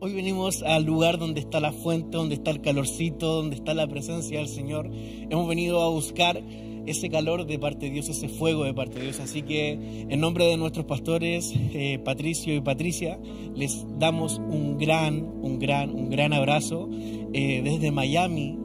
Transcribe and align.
Hoy 0.00 0.12
venimos 0.12 0.62
al 0.62 0.84
lugar 0.84 1.18
donde 1.18 1.40
está 1.40 1.58
la 1.58 1.72
fuente, 1.72 2.16
donde 2.16 2.36
está 2.36 2.52
el 2.52 2.60
calorcito, 2.60 3.34
donde 3.34 3.56
está 3.56 3.74
la 3.74 3.88
presencia 3.88 4.38
del 4.38 4.46
Señor. 4.46 4.88
Hemos 4.92 5.48
venido 5.48 5.82
a 5.82 5.88
buscar 5.88 6.40
ese 6.86 7.08
calor 7.10 7.46
de 7.46 7.58
parte 7.58 7.86
de 7.86 7.92
Dios, 7.94 8.08
ese 8.08 8.28
fuego 8.28 8.62
de 8.62 8.72
parte 8.72 9.00
de 9.00 9.06
Dios. 9.06 9.18
Así 9.18 9.42
que 9.42 9.72
en 9.72 10.20
nombre 10.20 10.44
de 10.44 10.56
nuestros 10.56 10.86
pastores, 10.86 11.52
eh, 11.52 11.98
Patricio 12.04 12.54
y 12.54 12.60
Patricia, 12.60 13.18
les 13.56 13.84
damos 13.98 14.38
un 14.38 14.78
gran, 14.78 15.20
un 15.42 15.58
gran, 15.58 15.90
un 15.90 16.10
gran 16.10 16.32
abrazo 16.32 16.88
eh, 17.32 17.60
desde 17.64 17.90
Miami. 17.90 18.56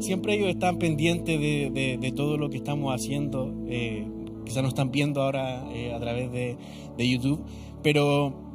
Siempre 0.00 0.36
ellos 0.36 0.48
están 0.48 0.78
pendientes 0.78 1.38
de, 1.38 2.12
todo 2.16 2.38
lo 2.38 2.48
que 2.48 2.56
estamos 2.56 2.94
haciendo. 2.94 3.54
Eh, 3.68 4.06
nos 4.46 4.68
están 4.68 4.90
viendo 4.90 5.20
ahora 5.20 5.68
a 5.68 6.00
través 6.00 6.32
de, 6.32 6.56
de 6.96 7.08
YouTube, 7.08 7.44
pero 7.82 8.47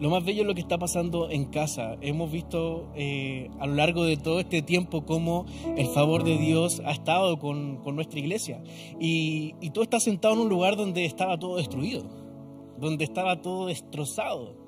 lo 0.00 0.10
más 0.10 0.24
bello 0.24 0.42
es 0.42 0.46
lo 0.46 0.54
que 0.54 0.60
está 0.60 0.78
pasando 0.78 1.30
en 1.30 1.46
casa. 1.46 1.96
Hemos 2.00 2.30
visto 2.30 2.88
eh, 2.94 3.50
a 3.58 3.66
lo 3.66 3.74
largo 3.74 4.04
de 4.04 4.16
todo 4.16 4.40
este 4.40 4.62
tiempo 4.62 5.04
cómo 5.04 5.46
el 5.76 5.86
favor 5.88 6.24
de 6.24 6.38
Dios 6.38 6.80
ha 6.84 6.92
estado 6.92 7.38
con, 7.38 7.82
nuestra 7.94 8.20
iglesia. 8.20 8.62
Y, 9.00 9.54
y 9.60 9.70
tú 9.70 9.82
estás 9.82 10.04
sentado 10.04 10.34
en 10.34 10.40
un 10.40 10.48
lugar 10.48 10.76
donde 10.76 11.04
estaba 11.04 11.38
todo 11.38 11.56
destruido, 11.56 12.04
donde 12.78 13.04
estaba 13.04 13.42
todo 13.42 13.66
destrozado 13.66 14.67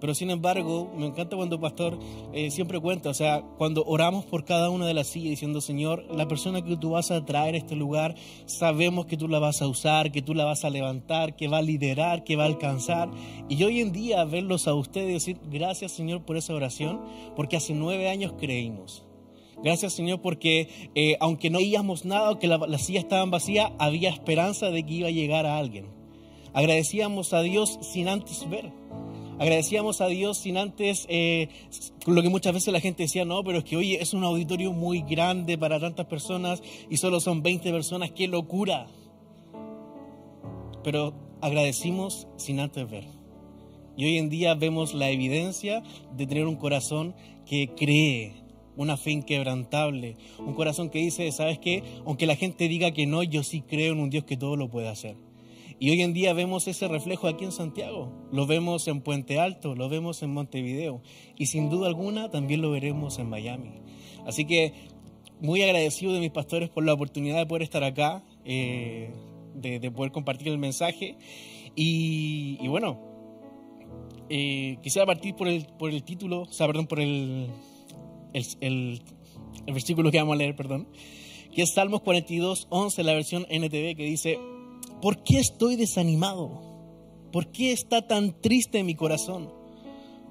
pero 0.00 0.14
sin 0.14 0.30
embargo, 0.30 0.90
me 0.96 1.06
encanta 1.06 1.36
cuando 1.36 1.56
el 1.56 1.60
pastor 1.60 1.98
eh, 2.32 2.50
siempre 2.50 2.80
cuenta, 2.80 3.10
o 3.10 3.14
sea, 3.14 3.42
cuando 3.58 3.84
oramos 3.84 4.24
por 4.24 4.44
cada 4.44 4.70
una 4.70 4.86
de 4.86 4.94
las 4.94 5.08
sillas 5.08 5.30
diciendo, 5.30 5.60
Señor, 5.60 6.04
la 6.14 6.26
persona 6.26 6.62
que 6.62 6.76
tú 6.76 6.90
vas 6.90 7.10
a 7.10 7.24
traer 7.24 7.54
a 7.54 7.58
este 7.58 7.76
lugar, 7.76 8.14
sabemos 8.46 9.06
que 9.06 9.16
tú 9.16 9.28
la 9.28 9.38
vas 9.38 9.62
a 9.62 9.68
usar, 9.68 10.10
que 10.10 10.22
tú 10.22 10.34
la 10.34 10.44
vas 10.44 10.64
a 10.64 10.70
levantar, 10.70 11.36
que 11.36 11.48
va 11.48 11.58
a 11.58 11.62
liderar, 11.62 12.24
que 12.24 12.36
va 12.36 12.44
a 12.44 12.46
alcanzar. 12.46 13.10
Y 13.48 13.62
hoy 13.62 13.80
en 13.80 13.92
día 13.92 14.24
verlos 14.24 14.66
a 14.66 14.74
ustedes 14.74 15.10
y 15.10 15.12
decir, 15.12 15.38
gracias 15.50 15.92
Señor 15.92 16.24
por 16.24 16.36
esa 16.36 16.54
oración, 16.54 17.00
porque 17.36 17.56
hace 17.56 17.74
nueve 17.74 18.08
años 18.08 18.34
creímos. 18.38 19.04
Gracias 19.62 19.92
Señor 19.92 20.22
porque 20.22 20.90
eh, 20.94 21.16
aunque 21.20 21.50
no 21.50 21.58
veíamos 21.58 22.06
nada, 22.06 22.28
aunque 22.28 22.46
las 22.46 22.82
sillas 22.82 23.04
estaban 23.04 23.30
vacías, 23.30 23.72
había 23.78 24.08
esperanza 24.08 24.70
de 24.70 24.84
que 24.84 24.94
iba 24.94 25.08
a 25.08 25.12
llegar 25.12 25.44
a 25.44 25.58
alguien. 25.58 25.86
Agradecíamos 26.52 27.32
a 27.32 27.42
Dios 27.42 27.78
sin 27.82 28.08
antes 28.08 28.48
ver. 28.48 28.79
Agradecíamos 29.40 30.02
a 30.02 30.08
Dios 30.08 30.36
sin 30.36 30.58
antes, 30.58 31.06
eh, 31.08 31.48
lo 32.06 32.20
que 32.20 32.28
muchas 32.28 32.52
veces 32.52 32.74
la 32.74 32.80
gente 32.80 33.04
decía, 33.04 33.24
no, 33.24 33.42
pero 33.42 33.56
es 33.56 33.64
que 33.64 33.74
oye, 33.74 33.96
es 33.98 34.12
un 34.12 34.22
auditorio 34.22 34.74
muy 34.74 35.00
grande 35.00 35.56
para 35.56 35.80
tantas 35.80 36.04
personas 36.04 36.62
y 36.90 36.98
solo 36.98 37.20
son 37.20 37.42
20 37.42 37.72
personas, 37.72 38.10
qué 38.10 38.28
locura. 38.28 38.86
Pero 40.84 41.14
agradecimos 41.40 42.28
sin 42.36 42.60
antes 42.60 42.90
ver. 42.90 43.04
Y 43.96 44.04
hoy 44.04 44.18
en 44.18 44.28
día 44.28 44.52
vemos 44.52 44.92
la 44.92 45.08
evidencia 45.08 45.82
de 46.14 46.26
tener 46.26 46.44
un 46.44 46.56
corazón 46.56 47.14
que 47.46 47.70
cree, 47.74 48.34
una 48.76 48.98
fe 48.98 49.12
inquebrantable, 49.12 50.18
un 50.38 50.52
corazón 50.52 50.90
que 50.90 50.98
dice, 50.98 51.32
¿sabes 51.32 51.58
qué? 51.58 51.82
Aunque 52.04 52.26
la 52.26 52.36
gente 52.36 52.68
diga 52.68 52.90
que 52.90 53.06
no, 53.06 53.22
yo 53.22 53.42
sí 53.42 53.62
creo 53.62 53.94
en 53.94 54.00
un 54.00 54.10
Dios 54.10 54.24
que 54.24 54.36
todo 54.36 54.56
lo 54.56 54.68
puede 54.68 54.88
hacer. 54.88 55.16
Y 55.82 55.88
hoy 55.88 56.02
en 56.02 56.12
día 56.12 56.34
vemos 56.34 56.68
ese 56.68 56.88
reflejo 56.88 57.26
aquí 57.26 57.46
en 57.46 57.52
Santiago, 57.52 58.12
lo 58.30 58.46
vemos 58.46 58.86
en 58.86 59.00
Puente 59.00 59.40
Alto, 59.40 59.74
lo 59.74 59.88
vemos 59.88 60.22
en 60.22 60.30
Montevideo 60.30 61.00
y 61.38 61.46
sin 61.46 61.70
duda 61.70 61.88
alguna 61.88 62.30
también 62.30 62.60
lo 62.60 62.70
veremos 62.70 63.18
en 63.18 63.30
Miami. 63.30 63.80
Así 64.26 64.44
que 64.44 64.74
muy 65.40 65.62
agradecido 65.62 66.12
de 66.12 66.20
mis 66.20 66.32
pastores 66.32 66.68
por 66.68 66.84
la 66.84 66.92
oportunidad 66.92 67.38
de 67.38 67.46
poder 67.46 67.62
estar 67.62 67.82
acá, 67.82 68.22
eh, 68.44 69.10
de, 69.54 69.90
poder 69.90 70.12
compartir 70.12 70.48
el 70.48 70.58
mensaje. 70.58 71.16
Y, 71.74 72.68
bueno, 72.68 73.00
eh, 74.28 74.76
quisiera 74.82 75.06
partir 75.06 75.34
por 75.34 75.48
el, 75.48 75.66
por 75.78 75.90
el 75.90 76.02
título, 76.02 76.42
o 76.42 76.52
sea, 76.52 76.66
perdón, 76.66 76.88
por 76.88 77.00
el, 77.00 77.48
el, 78.34 79.00
versículo 79.64 80.10
que 80.10 80.18
vamos 80.18 80.34
a 80.34 80.36
leer, 80.36 80.54
perdón, 80.56 80.88
que 81.54 81.62
es 81.62 81.72
Salmos 81.72 82.02
42, 82.02 82.66
11, 82.68 83.02
la 83.02 83.14
versión 83.14 83.46
NTV, 83.48 83.96
que 83.96 84.04
dice, 84.04 84.38
¿Por 85.00 85.22
qué 85.22 85.38
estoy 85.38 85.76
desanimado? 85.76 86.60
¿Por 87.32 87.52
qué 87.52 87.72
está 87.72 88.06
tan 88.06 88.40
triste 88.40 88.84
mi 88.84 88.94
corazón? 88.94 89.50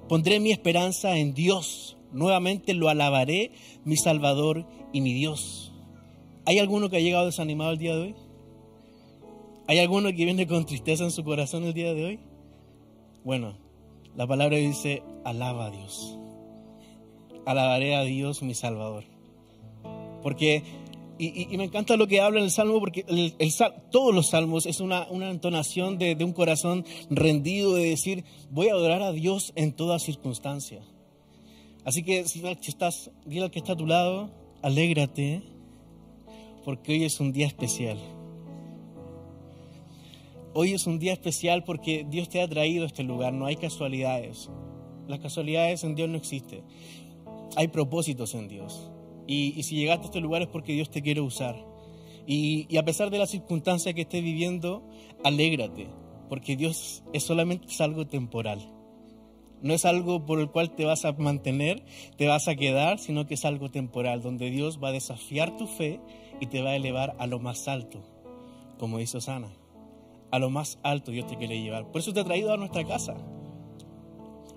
Pondré 0.08 0.38
mi 0.38 0.52
esperanza 0.52 1.16
en 1.16 1.34
Dios. 1.34 1.96
Nuevamente 2.12 2.74
lo 2.74 2.88
alabaré, 2.88 3.52
mi 3.84 3.96
Salvador 3.96 4.66
y 4.92 5.00
mi 5.00 5.12
Dios. 5.12 5.72
¿Hay 6.46 6.58
alguno 6.58 6.88
que 6.88 6.96
ha 6.96 7.00
llegado 7.00 7.26
desanimado 7.26 7.72
el 7.72 7.78
día 7.78 7.94
de 7.94 8.02
hoy? 8.02 8.14
¿Hay 9.66 9.78
alguno 9.78 10.08
que 10.08 10.24
viene 10.24 10.46
con 10.46 10.66
tristeza 10.66 11.04
en 11.04 11.12
su 11.12 11.24
corazón 11.24 11.64
el 11.64 11.74
día 11.74 11.94
de 11.94 12.04
hoy? 12.04 12.20
Bueno, 13.24 13.56
la 14.16 14.26
palabra 14.26 14.56
dice, 14.56 15.02
alaba 15.24 15.66
a 15.66 15.70
Dios. 15.70 16.18
Alabaré 17.46 17.94
a 17.94 18.02
Dios 18.02 18.42
mi 18.42 18.54
Salvador. 18.54 19.04
Porque 20.22 20.62
y, 21.20 21.56
me 21.58 21.64
encanta 21.64 21.98
lo 21.98 22.06
que 22.06 22.22
habla 22.22 22.40
el 22.40 22.50
Salmo, 22.50 22.80
porque 22.80 23.04
todos 23.90 24.14
los 24.14 24.30
salmos 24.30 24.64
es 24.64 24.80
una, 24.80 25.06
entonación 25.10 25.98
de, 25.98 26.16
un 26.24 26.32
corazón 26.32 26.86
rendido, 27.10 27.74
de 27.74 27.90
decir, 27.90 28.24
voy 28.50 28.68
a 28.68 28.72
adorar 28.72 29.02
a 29.02 29.12
Dios 29.12 29.52
en 29.54 29.72
toda 29.72 29.98
circunstancia. 29.98 30.80
Así 31.84 32.02
que 32.02 32.26
si, 32.26 32.42
estás, 32.46 33.10
dile 33.26 33.50
que 33.50 33.58
está 33.58 33.74
a 33.74 33.76
tu 33.76 33.86
lado, 33.86 34.30
alégrate, 34.62 35.42
porque 36.64 36.92
hoy 36.92 37.04
es 37.04 37.20
un 37.20 37.32
día 37.32 37.46
especial. 37.46 37.98
Hoy 40.54 40.72
es 40.72 40.86
un 40.86 40.98
día 40.98 41.12
especial 41.12 41.64
porque 41.64 42.06
Dios 42.08 42.30
te 42.30 42.40
ha 42.40 42.48
traído 42.48 42.84
a 42.84 42.86
este 42.86 43.02
lugar, 43.02 43.34
no 43.34 43.44
hay 43.44 43.56
casualidades. 43.56 44.48
Las 45.06 45.20
casualidades 45.20 45.84
en 45.84 45.94
Dios 45.94 46.08
no 46.08 46.16
existen. 46.16 46.62
Hay 47.56 47.68
propósitos 47.68 48.34
en 48.34 48.48
Dios. 48.48 48.89
Y, 49.30 49.62
si 49.62 49.76
llegaste 49.76 50.02
a 50.02 50.06
este 50.06 50.20
lugar 50.20 50.42
es 50.42 50.48
porque 50.48 50.72
Dios 50.72 50.90
te 50.90 51.02
quiere 51.02 51.20
usar. 51.20 51.54
Y, 52.26 52.76
a 52.76 52.84
pesar 52.84 53.10
de 53.10 53.18
las 53.18 53.30
circunstancias 53.30 53.94
que 53.94 54.00
estés 54.00 54.24
viviendo, 54.24 54.82
alégrate, 55.22 55.86
porque 56.28 56.56
Dios 56.56 57.04
es 57.12 57.22
solamente 57.22 57.68
algo 57.78 58.08
temporal. 58.08 58.58
No 59.62 59.72
es 59.72 59.84
algo 59.84 60.26
por 60.26 60.40
el 60.40 60.50
cual 60.50 60.74
te 60.74 60.84
vas 60.84 61.04
a 61.04 61.12
mantener, 61.12 61.84
te 62.16 62.26
vas 62.26 62.48
a 62.48 62.56
quedar, 62.56 62.98
sino 62.98 63.26
que 63.26 63.34
es 63.34 63.44
algo 63.44 63.70
temporal, 63.70 64.20
donde 64.20 64.50
Dios 64.50 64.80
va 64.82 64.88
a 64.88 64.92
desafiar 64.92 65.56
tu 65.56 65.68
fe 65.68 66.00
y 66.40 66.46
te 66.46 66.60
va 66.60 66.70
a 66.70 66.76
elevar 66.76 67.14
a 67.20 67.28
lo 67.28 67.38
más 67.38 67.68
alto, 67.68 68.02
como 68.78 68.98
dice 68.98 69.20
Sana. 69.20 69.52
A 70.32 70.40
lo 70.40 70.50
más 70.50 70.80
alto 70.82 71.12
Dios 71.12 71.28
te 71.28 71.36
quiere 71.36 71.62
llevar. 71.62 71.86
Por 71.92 72.00
eso 72.00 72.12
te 72.12 72.18
ha 72.18 72.24
traído 72.24 72.52
a 72.52 72.56
nuestra 72.56 72.84
casa. 72.84 73.14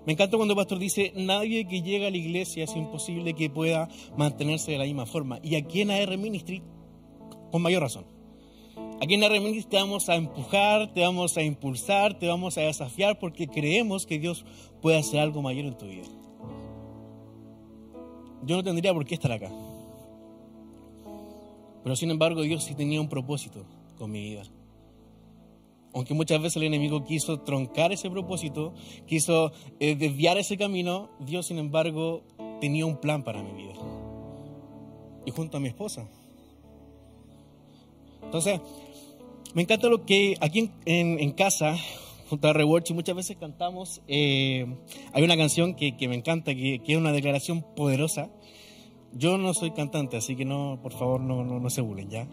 Me 0.06 0.12
encanta 0.12 0.36
cuando 0.36 0.52
el 0.52 0.56
pastor 0.56 0.78
dice, 0.78 1.12
nadie 1.16 1.66
que 1.66 1.80
llega 1.80 2.08
a 2.08 2.10
la 2.10 2.16
iglesia 2.16 2.64
es 2.64 2.76
imposible 2.76 3.34
que 3.34 3.48
pueda 3.48 3.88
mantenerse 4.16 4.72
de 4.72 4.78
la 4.78 4.84
misma 4.84 5.06
forma. 5.06 5.40
Y 5.42 5.54
aquí 5.54 5.80
en 5.80 5.90
AR 5.90 6.18
Ministry, 6.18 6.62
con 7.50 7.62
mayor 7.62 7.82
razón. 7.82 8.04
Aquí 9.00 9.14
en 9.14 9.24
AR 9.24 9.32
Ministry 9.40 9.70
te 9.70 9.76
vamos 9.76 10.08
a 10.10 10.16
empujar, 10.16 10.92
te 10.92 11.00
vamos 11.00 11.36
a 11.38 11.42
impulsar, 11.42 12.18
te 12.18 12.28
vamos 12.28 12.58
a 12.58 12.62
desafiar 12.62 13.18
porque 13.18 13.48
creemos 13.48 14.04
que 14.04 14.18
Dios 14.18 14.44
puede 14.82 14.98
hacer 14.98 15.20
algo 15.20 15.40
mayor 15.40 15.64
en 15.64 15.78
tu 15.78 15.86
vida. 15.86 16.04
Yo 18.42 18.56
no 18.56 18.62
tendría 18.62 18.92
por 18.92 19.06
qué 19.06 19.14
estar 19.14 19.32
acá. 19.32 19.50
Pero 21.82 21.96
sin 21.96 22.10
embargo 22.10 22.42
Dios 22.42 22.64
sí 22.64 22.74
tenía 22.74 23.00
un 23.00 23.08
propósito 23.08 23.64
con 23.96 24.10
mi 24.10 24.22
vida 24.22 24.42
aunque 25.94 26.12
muchas 26.12 26.42
veces 26.42 26.56
el 26.56 26.64
enemigo 26.64 27.04
quiso 27.04 27.40
troncar 27.40 27.92
ese 27.92 28.10
propósito, 28.10 28.74
quiso 29.06 29.52
eh, 29.78 29.94
desviar 29.94 30.36
ese 30.38 30.56
camino, 30.56 31.10
Dios 31.20 31.46
sin 31.46 31.58
embargo 31.58 32.24
tenía 32.60 32.84
un 32.84 32.96
plan 32.96 33.22
para 33.22 33.42
mi 33.42 33.52
vida. 33.52 33.74
Y 35.24 35.30
junto 35.30 35.56
a 35.56 35.60
mi 35.60 35.68
esposa. 35.68 36.08
Entonces, 38.22 38.60
me 39.54 39.62
encanta 39.62 39.88
lo 39.88 40.04
que 40.04 40.36
aquí 40.40 40.70
en, 40.84 41.32
casa, 41.32 41.76
junto 42.28 42.48
a 42.48 42.52
Rewards, 42.52 42.90
y 42.90 42.94
muchas 42.94 43.14
veces 43.14 43.36
cantamos, 43.36 44.02
eh, 44.08 44.66
hay 45.12 45.22
una 45.22 45.36
canción 45.36 45.74
que, 45.74 45.94
me 46.08 46.16
encanta, 46.16 46.54
que, 46.54 46.80
es 46.84 46.96
una 46.96 47.12
declaración 47.12 47.64
poderosa. 47.76 48.30
Yo 49.12 49.38
no 49.38 49.54
soy 49.54 49.70
cantante, 49.70 50.16
así 50.16 50.34
que 50.34 50.44
no, 50.44 50.80
por 50.82 50.92
favor, 50.92 51.20
no, 51.20 51.44
no, 51.44 51.60
no 51.60 51.70
se 51.70 51.80
burlen, 51.80 52.10
¿ya? 52.10 52.26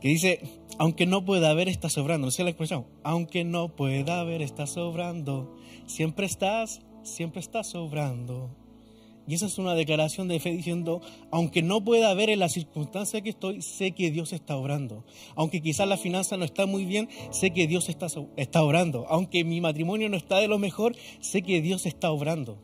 que 0.00 0.08
dice, 0.08 0.40
aunque 0.80 1.04
no 1.04 1.26
pueda 1.26 1.50
haber, 1.50 1.68
está 1.68 1.90
sobrando. 1.90 2.28
No 2.28 2.30
sé 2.30 2.42
la 2.42 2.48
expresión. 2.48 2.86
Aunque 3.02 3.44
no 3.44 3.76
pueda 3.76 4.18
haber, 4.18 4.40
está 4.40 4.66
sobrando. 4.66 5.54
Siempre 5.84 6.24
estás, 6.24 6.80
siempre 7.02 7.40
estás 7.40 7.66
sobrando. 7.66 8.48
Y 9.28 9.34
esa 9.34 9.44
es 9.44 9.58
una 9.58 9.74
declaración 9.74 10.26
de 10.26 10.40
fe 10.40 10.52
diciendo, 10.52 11.02
aunque 11.30 11.60
no 11.60 11.84
pueda 11.84 12.08
haber 12.08 12.30
en 12.30 12.38
la 12.38 12.48
circunstancia 12.48 13.20
que 13.20 13.28
estoy, 13.28 13.60
sé 13.60 13.92
que 13.92 14.10
Dios 14.10 14.32
está 14.32 14.56
obrando. 14.56 15.04
Aunque 15.36 15.60
quizás 15.60 15.86
la 15.86 15.98
finanza 15.98 16.38
no 16.38 16.46
está 16.46 16.64
muy 16.64 16.86
bien, 16.86 17.10
sé 17.30 17.50
que 17.50 17.66
Dios 17.66 17.90
está, 17.90 18.06
está 18.36 18.62
obrando. 18.62 19.04
Aunque 19.10 19.44
mi 19.44 19.60
matrimonio 19.60 20.08
no 20.08 20.16
está 20.16 20.38
de 20.38 20.48
lo 20.48 20.58
mejor, 20.58 20.96
sé 21.20 21.42
que 21.42 21.60
Dios 21.60 21.84
está 21.84 22.10
obrando. 22.10 22.56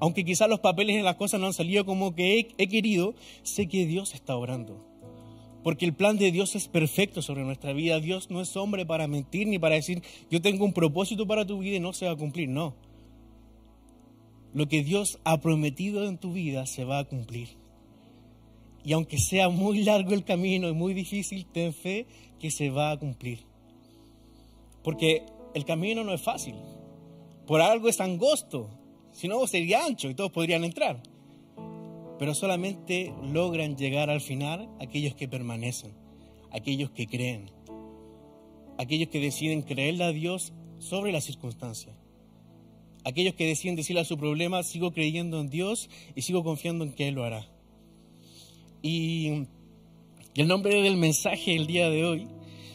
Aunque 0.00 0.24
quizás 0.24 0.48
los 0.48 0.58
papeles 0.58 0.96
en 0.96 1.04
las 1.04 1.14
cosas 1.14 1.38
no 1.38 1.46
han 1.46 1.52
salido 1.52 1.86
como 1.86 2.12
que 2.12 2.48
he 2.58 2.66
querido, 2.66 3.14
sé 3.44 3.68
que 3.68 3.86
Dios 3.86 4.14
está 4.14 4.34
obrando. 4.34 4.85
Porque 5.66 5.84
el 5.84 5.94
plan 5.94 6.16
de 6.16 6.30
Dios 6.30 6.54
es 6.54 6.68
perfecto 6.68 7.22
sobre 7.22 7.42
nuestra 7.42 7.72
vida. 7.72 7.98
Dios 7.98 8.30
no 8.30 8.40
es 8.40 8.56
hombre 8.56 8.86
para 8.86 9.08
mentir 9.08 9.48
ni 9.48 9.58
para 9.58 9.74
decir, 9.74 10.00
yo 10.30 10.40
tengo 10.40 10.64
un 10.64 10.72
propósito 10.72 11.26
para 11.26 11.44
tu 11.44 11.58
vida 11.58 11.74
y 11.74 11.80
no 11.80 11.92
se 11.92 12.06
va 12.06 12.12
a 12.12 12.16
cumplir. 12.16 12.48
No. 12.48 12.76
lo 14.54 14.68
que 14.68 14.84
Dios 14.84 15.18
ha 15.24 15.40
prometido 15.40 16.06
en 16.06 16.18
tu 16.18 16.32
vida 16.32 16.66
se 16.66 16.84
va 16.84 17.00
a 17.00 17.04
cumplir. 17.04 17.48
Y 18.84 18.92
aunque 18.92 19.18
sea 19.18 19.48
muy 19.48 19.82
largo 19.82 20.14
el 20.14 20.22
camino 20.22 20.68
y 20.68 20.72
muy 20.72 20.94
difícil, 20.94 21.44
ten 21.46 21.74
fe 21.74 22.06
que 22.38 22.52
se 22.52 22.70
va 22.70 22.92
a 22.92 22.96
cumplir. 22.96 23.40
Porque 24.84 25.24
el 25.52 25.64
camino 25.64 26.04
no 26.04 26.12
es 26.12 26.22
fácil. 26.22 26.54
Por 27.44 27.60
algo 27.60 27.88
es 27.88 28.00
angosto. 28.00 28.70
Si 29.10 29.26
no, 29.26 29.44
sería 29.48 29.84
ancho 29.84 30.08
y 30.08 30.14
todos 30.14 30.30
podrían 30.30 30.62
entrar. 30.62 31.02
Pero 32.18 32.34
solamente 32.34 33.12
logran 33.22 33.76
llegar 33.76 34.10
al 34.10 34.20
final 34.20 34.68
aquellos 34.80 35.14
que 35.14 35.28
permanecen, 35.28 35.92
aquellos 36.50 36.90
que 36.90 37.06
creen, 37.06 37.50
aquellos 38.78 39.08
que 39.08 39.20
deciden 39.20 39.62
creerle 39.62 40.04
a 40.04 40.12
Dios 40.12 40.52
sobre 40.78 41.12
las 41.12 41.24
circunstancias. 41.24 41.94
Aquellos 43.04 43.34
que 43.34 43.46
deciden 43.46 43.76
decirle 43.76 44.00
a 44.00 44.04
su 44.04 44.18
problema, 44.18 44.62
sigo 44.62 44.92
creyendo 44.92 45.40
en 45.40 45.48
Dios 45.48 45.88
y 46.14 46.22
sigo 46.22 46.42
confiando 46.42 46.84
en 46.84 46.92
que 46.92 47.08
Él 47.08 47.14
lo 47.14 47.24
hará. 47.24 47.46
Y, 48.82 49.46
el 50.34 50.48
nombre 50.48 50.82
del 50.82 50.96
mensaje 50.96 51.54
el 51.54 51.66
día 51.66 51.88
de 51.88 52.04
hoy 52.04 52.28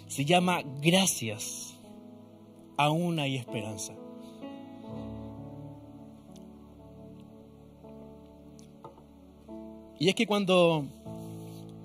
se 0.07 0.25
llama 0.25 0.63
Gracias, 0.81 1.77
aún 2.77 3.19
hay 3.19 3.35
esperanza. 3.35 3.93
Y 10.01 10.09
es 10.09 10.15
que 10.15 10.25
cuando 10.25 10.87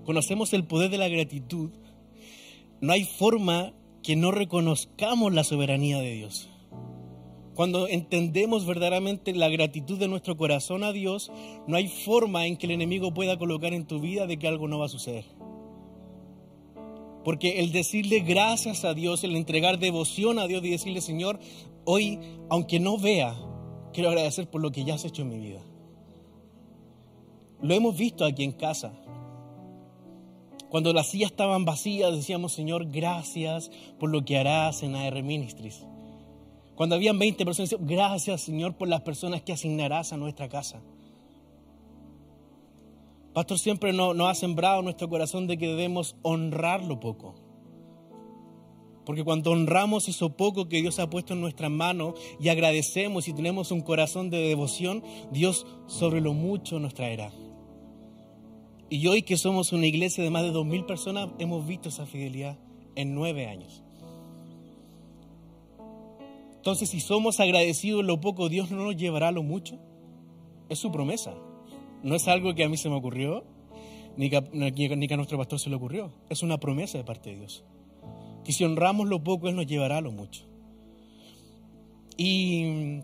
conocemos 0.06 0.54
el 0.54 0.64
poder 0.64 0.88
de 0.88 0.96
la 0.96 1.06
gratitud, 1.06 1.68
no 2.80 2.94
hay 2.94 3.04
forma 3.04 3.74
que 4.02 4.16
no 4.16 4.30
reconozcamos 4.30 5.34
la 5.34 5.44
soberanía 5.44 5.98
de 5.98 6.14
Dios. 6.14 6.48
Cuando 7.54 7.86
entendemos 7.86 8.64
verdaderamente 8.64 9.34
la 9.34 9.50
gratitud 9.50 9.98
de 9.98 10.08
nuestro 10.08 10.34
corazón 10.38 10.82
a 10.82 10.92
Dios, 10.92 11.30
no 11.66 11.76
hay 11.76 11.88
forma 11.88 12.46
en 12.46 12.56
que 12.56 12.64
el 12.64 12.72
enemigo 12.72 13.12
pueda 13.12 13.36
colocar 13.36 13.74
en 13.74 13.86
tu 13.86 14.00
vida 14.00 14.26
de 14.26 14.38
que 14.38 14.48
algo 14.48 14.66
no 14.66 14.78
va 14.78 14.86
a 14.86 14.88
suceder. 14.88 15.26
Porque 17.22 17.60
el 17.60 17.70
decirle 17.70 18.20
gracias 18.20 18.86
a 18.86 18.94
Dios, 18.94 19.24
el 19.24 19.36
entregar 19.36 19.78
devoción 19.78 20.38
a 20.38 20.46
Dios 20.46 20.64
y 20.64 20.70
decirle, 20.70 21.02
Señor, 21.02 21.38
hoy, 21.84 22.18
aunque 22.48 22.80
no 22.80 22.96
vea, 22.96 23.36
quiero 23.92 24.08
agradecer 24.08 24.48
por 24.48 24.62
lo 24.62 24.72
que 24.72 24.84
ya 24.84 24.94
has 24.94 25.04
hecho 25.04 25.20
en 25.20 25.28
mi 25.28 25.38
vida. 25.38 25.60
Lo 27.62 27.74
hemos 27.74 27.96
visto 27.96 28.24
aquí 28.24 28.44
en 28.44 28.52
casa. 28.52 28.92
Cuando 30.68 30.92
las 30.92 31.08
sillas 31.08 31.30
estaban 31.30 31.64
vacías, 31.64 32.14
decíamos, 32.14 32.52
Señor, 32.52 32.90
gracias 32.90 33.70
por 33.98 34.10
lo 34.10 34.24
que 34.24 34.36
harás 34.36 34.82
en 34.82 34.94
AR 34.94 35.22
Ministries. 35.22 35.86
Cuando 36.74 36.94
habían 36.96 37.18
20 37.18 37.44
personas, 37.44 37.70
decíamos, 37.70 37.90
gracias, 37.90 38.40
Señor, 38.42 38.74
por 38.74 38.88
las 38.88 39.00
personas 39.00 39.42
que 39.42 39.52
asignarás 39.52 40.12
a 40.12 40.16
nuestra 40.16 40.48
casa. 40.48 40.82
Pastor 43.32 43.58
siempre 43.58 43.92
nos, 43.92 44.18
ha 44.20 44.34
sembrado 44.34 44.82
nuestro 44.82 45.08
corazón 45.08 45.46
de 45.46 45.56
que 45.56 45.68
debemos 45.68 46.16
honrar 46.22 46.82
lo 46.82 47.00
poco. 47.00 47.34
Porque 49.04 49.24
cuando 49.24 49.52
honramos 49.52 50.08
eso 50.08 50.36
poco 50.36 50.68
que 50.68 50.80
Dios 50.80 50.98
ha 50.98 51.08
puesto 51.08 51.34
en 51.34 51.40
nuestras 51.40 51.70
manos 51.70 52.14
y 52.40 52.48
agradecemos 52.48 53.28
y 53.28 53.32
tenemos 53.32 53.70
un 53.70 53.82
corazón 53.82 54.30
de 54.30 54.38
devoción, 54.38 55.04
Dios 55.30 55.66
sobre 55.86 56.20
lo 56.20 56.32
mucho 56.32 56.80
nos 56.80 56.94
traerá. 56.94 57.30
Y 58.88 59.06
hoy 59.08 59.22
que 59.22 59.36
somos 59.36 59.72
una 59.72 59.86
iglesia 59.86 60.22
de 60.22 60.30
más 60.30 60.42
de 60.42 60.52
dos 60.52 60.64
mil 60.64 60.84
personas, 60.84 61.30
hemos 61.38 61.66
visto 61.66 61.88
esa 61.88 62.06
fidelidad 62.06 62.56
en 62.94 63.14
nueve 63.14 63.46
años. 63.46 63.82
Entonces, 66.56 66.88
si 66.88 67.00
somos 67.00 67.40
agradecidos 67.40 68.04
lo 68.04 68.20
poco, 68.20 68.48
Dios 68.48 68.70
no 68.70 68.84
nos 68.84 68.96
llevará 68.96 69.30
lo 69.30 69.42
mucho. 69.42 69.78
Es 70.68 70.78
su 70.78 70.90
promesa. 70.90 71.34
No 72.02 72.14
es 72.14 72.26
algo 72.28 72.54
que 72.54 72.64
a 72.64 72.68
mí 72.68 72.76
se 72.76 72.88
me 72.88 72.96
ocurrió, 72.96 73.44
ni 74.16 74.30
que, 74.30 74.40
ni 74.52 75.08
que 75.08 75.14
a 75.14 75.16
nuestro 75.16 75.38
pastor 75.38 75.58
se 75.60 75.70
le 75.70 75.76
ocurrió. 75.76 76.12
Es 76.28 76.42
una 76.42 76.58
promesa 76.58 76.98
de 76.98 77.04
parte 77.04 77.30
de 77.30 77.36
Dios. 77.36 77.64
Que 78.44 78.52
si 78.52 78.64
honramos 78.64 79.08
lo 79.08 79.22
poco, 79.22 79.48
Él 79.48 79.56
nos 79.56 79.66
llevará 79.66 80.00
lo 80.00 80.12
mucho. 80.12 80.44
Y 82.16 83.00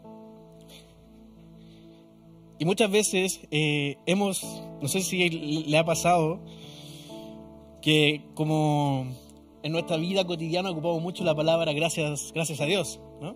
y 2.63 2.65
muchas 2.65 2.93
veces 2.93 3.41
eh, 3.51 3.97
hemos, 4.07 4.45
no 4.81 4.87
sé 4.87 5.01
si 5.01 5.29
le 5.67 5.79
ha 5.79 5.85
pasado, 5.85 6.39
que 7.81 8.23
como 8.35 9.09
en 9.65 9.73
nuestra 9.73 9.97
vida 9.97 10.25
cotidiana 10.25 10.71
ocupamos 10.71 11.03
mucho 11.03 11.25
la 11.25 11.35
palabra 11.35 11.73
gracias, 11.73 12.31
gracias 12.33 12.61
a 12.61 12.67
Dios, 12.67 13.01
¿no? 13.21 13.35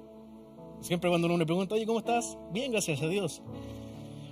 Siempre 0.81 1.11
cuando 1.11 1.27
uno 1.27 1.39
le 1.39 1.45
pregunta, 1.45 1.75
oye, 1.75 1.87
¿cómo 1.87 1.99
estás? 1.99 2.39
Bien, 2.53 2.71
gracias 2.71 3.03
a 3.03 3.09
Dios. 3.09 3.43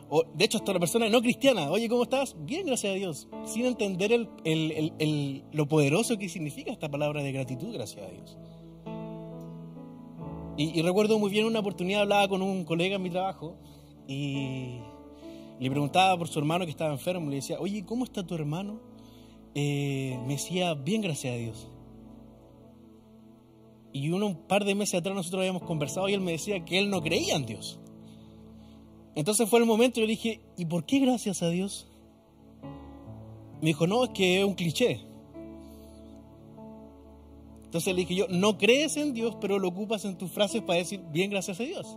O, 0.08 0.22
de 0.32 0.44
hecho, 0.44 0.58
hasta 0.58 0.72
la 0.72 0.78
persona 0.78 1.08
no 1.08 1.20
cristiana, 1.22 1.72
oye, 1.72 1.88
¿cómo 1.88 2.04
estás? 2.04 2.36
Bien, 2.38 2.64
gracias 2.64 2.92
a 2.92 2.94
Dios. 2.94 3.26
Sin 3.46 3.66
entender 3.66 4.12
el, 4.12 5.42
lo 5.50 5.66
poderoso 5.66 6.16
que 6.18 6.28
significa 6.28 6.70
esta 6.70 6.88
palabra 6.88 7.20
de 7.20 7.32
gratitud, 7.32 7.72
gracias 7.72 8.06
a 8.06 8.10
Dios. 8.12 8.38
Y, 10.56 10.78
y 10.78 10.82
recuerdo 10.82 11.18
muy 11.18 11.32
bien 11.32 11.46
una 11.46 11.58
oportunidad, 11.58 12.02
hablaba 12.02 12.28
con 12.28 12.42
un 12.42 12.64
colega 12.64 12.94
en 12.94 13.02
mi 13.02 13.10
trabajo, 13.10 13.58
y 14.06 14.78
le 15.60 15.70
preguntaba 15.70 16.16
por 16.18 16.28
su 16.28 16.38
hermano 16.38 16.64
que 16.64 16.70
estaba 16.70 16.92
enfermo. 16.92 17.30
Le 17.30 17.36
decía, 17.36 17.58
oye, 17.60 17.84
¿cómo 17.84 18.04
está 18.04 18.26
tu 18.26 18.34
hermano? 18.34 18.80
Eh, 19.54 20.18
me 20.26 20.34
decía, 20.34 20.74
bien, 20.74 21.00
gracias 21.00 21.34
a 21.34 21.36
Dios. 21.36 21.68
Y 23.92 24.10
uno, 24.10 24.26
un 24.26 24.36
par 24.46 24.64
de 24.64 24.74
meses 24.74 24.94
atrás 24.94 25.14
nosotros 25.14 25.40
habíamos 25.40 25.62
conversado 25.62 26.08
y 26.08 26.14
él 26.14 26.20
me 26.20 26.32
decía 26.32 26.64
que 26.64 26.78
él 26.78 26.90
no 26.90 27.00
creía 27.00 27.36
en 27.36 27.46
Dios. 27.46 27.78
Entonces 29.14 29.48
fue 29.48 29.60
el 29.60 29.66
momento 29.66 30.00
yo 30.00 30.06
le 30.06 30.12
dije, 30.12 30.40
¿y 30.56 30.64
por 30.64 30.84
qué 30.84 30.98
gracias 30.98 31.42
a 31.42 31.48
Dios? 31.48 31.86
Me 33.60 33.68
dijo, 33.68 33.86
no, 33.86 34.04
es 34.04 34.10
que 34.10 34.40
es 34.40 34.44
un 34.44 34.54
cliché. 34.54 35.00
Entonces 37.64 37.94
le 37.94 38.00
dije 38.00 38.16
yo, 38.16 38.26
no 38.28 38.58
crees 38.58 38.96
en 38.96 39.14
Dios, 39.14 39.36
pero 39.40 39.60
lo 39.60 39.68
ocupas 39.68 40.04
en 40.04 40.18
tus 40.18 40.30
frases 40.30 40.62
para 40.62 40.80
decir, 40.80 41.00
bien, 41.12 41.30
gracias 41.30 41.60
a 41.60 41.62
Dios. 41.62 41.96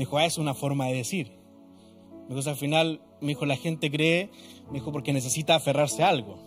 Me 0.00 0.06
dijo, 0.06 0.16
ah, 0.16 0.24
es 0.24 0.38
una 0.38 0.54
forma 0.54 0.86
de 0.86 0.94
decir. 0.94 1.30
Me 2.26 2.34
dijo, 2.34 2.48
al 2.48 2.56
final, 2.56 3.02
me 3.20 3.28
dijo, 3.28 3.44
la 3.44 3.56
gente 3.56 3.90
cree, 3.90 4.30
me 4.68 4.78
dijo, 4.78 4.92
porque 4.92 5.12
necesita 5.12 5.54
aferrarse 5.54 6.02
a 6.02 6.08
algo, 6.08 6.38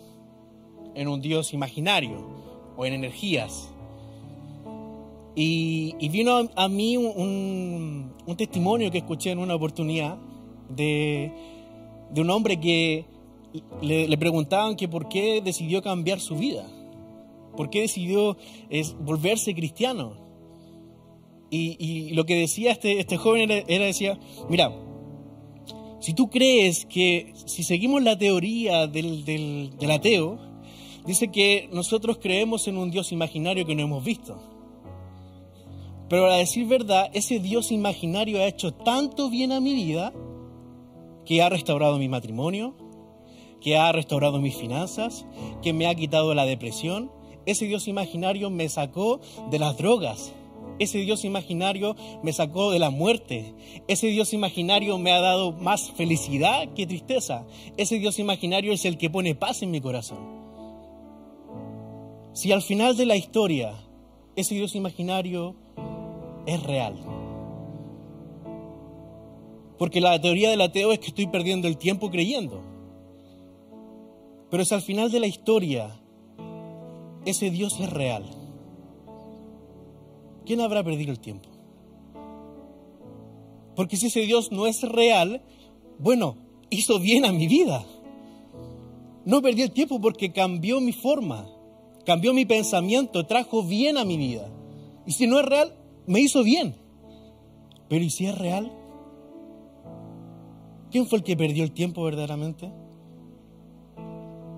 en 0.96 1.06
un 1.06 1.20
Dios 1.20 1.54
imaginario 1.54 2.18
o 2.76 2.84
en 2.84 2.94
energías. 2.94 3.70
Y, 5.36 5.94
vino 6.08 6.50
a, 6.56 6.68
mí 6.68 6.96
un, 6.96 8.12
testimonio 8.36 8.90
que 8.90 8.98
escuché 8.98 9.30
en 9.30 9.38
una 9.38 9.54
oportunidad 9.54 10.18
de, 10.68 11.30
un 12.16 12.30
hombre 12.30 12.58
que 12.58 13.04
le, 13.80 14.18
preguntaban 14.18 14.74
que 14.74 14.88
por 14.88 15.08
qué 15.08 15.40
decidió 15.40 15.80
cambiar 15.80 16.18
su 16.18 16.34
vida, 16.34 16.66
por 17.56 17.70
qué 17.70 17.82
decidió 17.82 18.36
volverse 18.98 19.54
cristiano. 19.54 20.23
Y, 21.56 22.10
lo 22.14 22.26
que 22.26 22.34
decía 22.34 22.72
este, 22.72 22.98
este 22.98 23.16
joven 23.16 23.50
era, 23.50 23.84
decía, 23.84 24.18
mira, 24.48 24.72
si 26.00 26.12
tú 26.12 26.28
crees 26.28 26.84
que 26.86 27.32
si 27.46 27.62
seguimos 27.62 28.02
la 28.02 28.18
teoría 28.18 28.86
del, 28.86 29.24
del, 29.24 29.90
ateo, 29.90 30.38
dice 31.06 31.30
que 31.30 31.68
nosotros 31.72 32.18
creemos 32.20 32.66
en 32.66 32.76
un 32.76 32.90
Dios 32.90 33.12
imaginario 33.12 33.66
que 33.66 33.74
no 33.74 33.82
hemos 33.82 34.04
visto. 34.04 34.42
Pero 36.08 36.30
a 36.30 36.36
decir 36.36 36.66
verdad, 36.66 37.08
ese 37.14 37.38
Dios 37.38 37.72
imaginario 37.72 38.40
ha 38.40 38.46
hecho 38.46 38.74
tanto 38.74 39.30
bien 39.30 39.52
a 39.52 39.60
mi 39.60 39.74
vida 39.74 40.12
que 41.24 41.40
ha 41.40 41.48
restaurado 41.48 41.98
mi 41.98 42.08
matrimonio, 42.08 42.74
que 43.60 43.78
ha 43.78 43.90
restaurado 43.92 44.40
mis 44.40 44.56
finanzas, 44.56 45.24
que 45.62 45.72
me 45.72 45.86
ha 45.86 45.94
quitado 45.94 46.34
la 46.34 46.44
depresión. 46.44 47.10
Ese 47.46 47.64
Dios 47.64 47.88
imaginario 47.88 48.50
me 48.50 48.68
sacó 48.68 49.20
de 49.50 49.58
las 49.58 49.78
drogas, 49.78 50.34
ese 50.78 50.98
Dios 50.98 51.24
imaginario 51.24 51.96
me 52.22 52.32
sacó 52.32 52.70
de 52.70 52.78
la 52.78 52.90
muerte. 52.90 53.54
Ese 53.86 54.08
Dios 54.08 54.32
imaginario 54.32 54.98
me 54.98 55.12
ha 55.12 55.20
dado 55.20 55.52
más 55.52 55.90
felicidad 55.92 56.72
que 56.74 56.86
tristeza. 56.86 57.46
Ese 57.76 57.98
Dios 57.98 58.18
imaginario 58.18 58.72
es 58.72 58.84
el 58.84 58.98
que 58.98 59.10
pone 59.10 59.34
paz 59.34 59.62
en 59.62 59.70
mi 59.70 59.80
corazón. 59.80 60.18
Si 62.32 62.50
al 62.50 62.62
final 62.62 62.96
de 62.96 63.06
la 63.06 63.16
historia 63.16 63.74
ese 64.34 64.56
Dios 64.56 64.74
imaginario 64.74 65.54
es 66.46 66.60
real. 66.62 66.96
Porque 69.78 70.00
la 70.00 70.20
teoría 70.20 70.50
del 70.50 70.60
ateo 70.60 70.92
es 70.92 70.98
que 70.98 71.08
estoy 71.08 71.28
perdiendo 71.28 71.68
el 71.68 71.78
tiempo 71.78 72.10
creyendo. 72.10 72.62
Pero 74.50 74.64
si 74.64 74.74
al 74.74 74.82
final 74.82 75.10
de 75.10 75.20
la 75.20 75.26
historia 75.26 76.00
ese 77.24 77.50
Dios 77.50 77.78
es 77.80 77.90
real 77.90 78.43
¿quién 80.44 80.60
habrá 80.60 80.82
perdido 80.82 81.12
el 81.12 81.20
tiempo? 81.20 81.48
Porque 83.76 83.96
si 83.96 84.06
ese 84.06 84.20
Dios 84.20 84.52
no 84.52 84.66
es 84.66 84.82
real, 84.82 85.42
bueno, 85.98 86.36
hizo 86.70 86.98
bien 87.00 87.24
a 87.24 87.32
mi 87.32 87.48
vida. 87.48 87.84
No 89.24 89.42
perdí 89.42 89.62
el 89.62 89.72
tiempo 89.72 90.00
porque 90.00 90.32
cambió 90.32 90.80
mi 90.80 90.92
forma, 90.92 91.48
cambió 92.04 92.32
mi 92.34 92.44
pensamiento, 92.44 93.26
trajo 93.26 93.62
bien 93.62 93.98
a 93.98 94.04
mi 94.04 94.16
vida. 94.16 94.48
Y 95.06 95.12
si 95.12 95.26
no 95.26 95.40
es 95.40 95.46
real, 95.46 95.74
me 96.06 96.20
hizo 96.20 96.42
bien. 96.44 96.76
Pero 97.88 98.04
¿y 98.04 98.10
si 98.10 98.26
es 98.26 98.36
real? 98.36 98.70
¿quién 100.94 101.08
fue 101.08 101.18
el 101.18 101.24
que 101.24 101.36
perdió 101.36 101.64
el 101.64 101.72
tiempo 101.72 102.04
verdaderamente? 102.04 102.70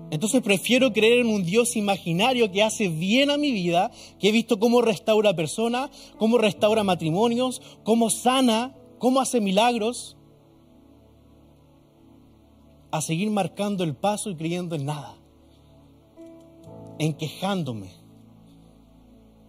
Entonces 0.09 0.41
prefiero 0.41 0.93
creer 0.93 1.19
en 1.19 1.27
un 1.27 1.43
Dios 1.43 1.75
imaginario 1.75 2.49
que 2.51 2.63
hace 2.63 2.87
bien 2.87 3.29
a 3.29 3.37
mi 3.37 3.51
vida, 3.51 3.91
que 4.19 4.29
he 4.29 4.31
visto 4.31 4.57
cómo 4.57 4.81
restaura 4.81 5.35
personas, 5.35 5.89
cómo 6.17 6.37
restaura 6.37 6.83
matrimonios, 6.83 7.61
cómo 7.83 8.09
sana, 8.09 8.75
cómo 8.99 9.19
hace 9.19 9.41
milagros, 9.41 10.15
a 12.91 13.01
seguir 13.01 13.29
marcando 13.31 13.83
el 13.83 13.95
paso 13.95 14.29
y 14.29 14.35
creyendo 14.35 14.75
en 14.75 14.85
nada, 14.85 15.15
en 16.99 17.13
quejándome. 17.13 17.91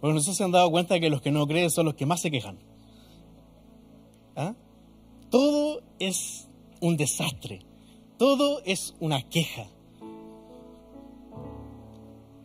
Porque 0.01 0.13
no 0.13 0.19
sé 0.19 0.31
si 0.31 0.37
se 0.37 0.43
han 0.43 0.51
dado 0.51 0.69
cuenta 0.71 0.99
que 0.99 1.09
los 1.09 1.21
que 1.21 1.31
no 1.31 1.47
creen 1.47 1.69
son 1.69 1.85
los 1.85 1.95
que 1.95 2.05
más 2.05 2.19
se 2.19 2.31
quejan. 2.31 2.59
¿Ah? 4.35 4.55
Todo 5.29 5.81
es 5.99 6.49
un 6.81 6.97
desastre, 6.97 7.61
todo 8.17 8.61
es 8.65 8.95
una 8.99 9.21
queja. 9.23 9.67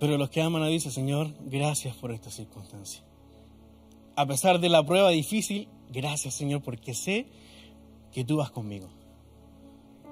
Pero 0.05 0.19
los 0.19 0.29
que 0.29 0.43
aman 0.43 0.63
a 0.63 0.69
Dios, 0.69 0.83
Señor, 0.83 1.33
gracias 1.47 1.97
por 1.97 2.13
esta 2.13 2.31
circunstancia. 2.31 3.03
A 4.17 4.27
pesar 4.27 4.61
de 4.61 4.69
la 4.69 4.85
prueba 4.85 5.09
difícil, 5.09 5.67
gracias, 5.91 6.35
Señor, 6.35 6.61
porque 6.61 6.93
sé 6.93 7.25
que 8.13 8.23
tú 8.23 8.37
vas 8.37 8.51
conmigo. 8.51 8.91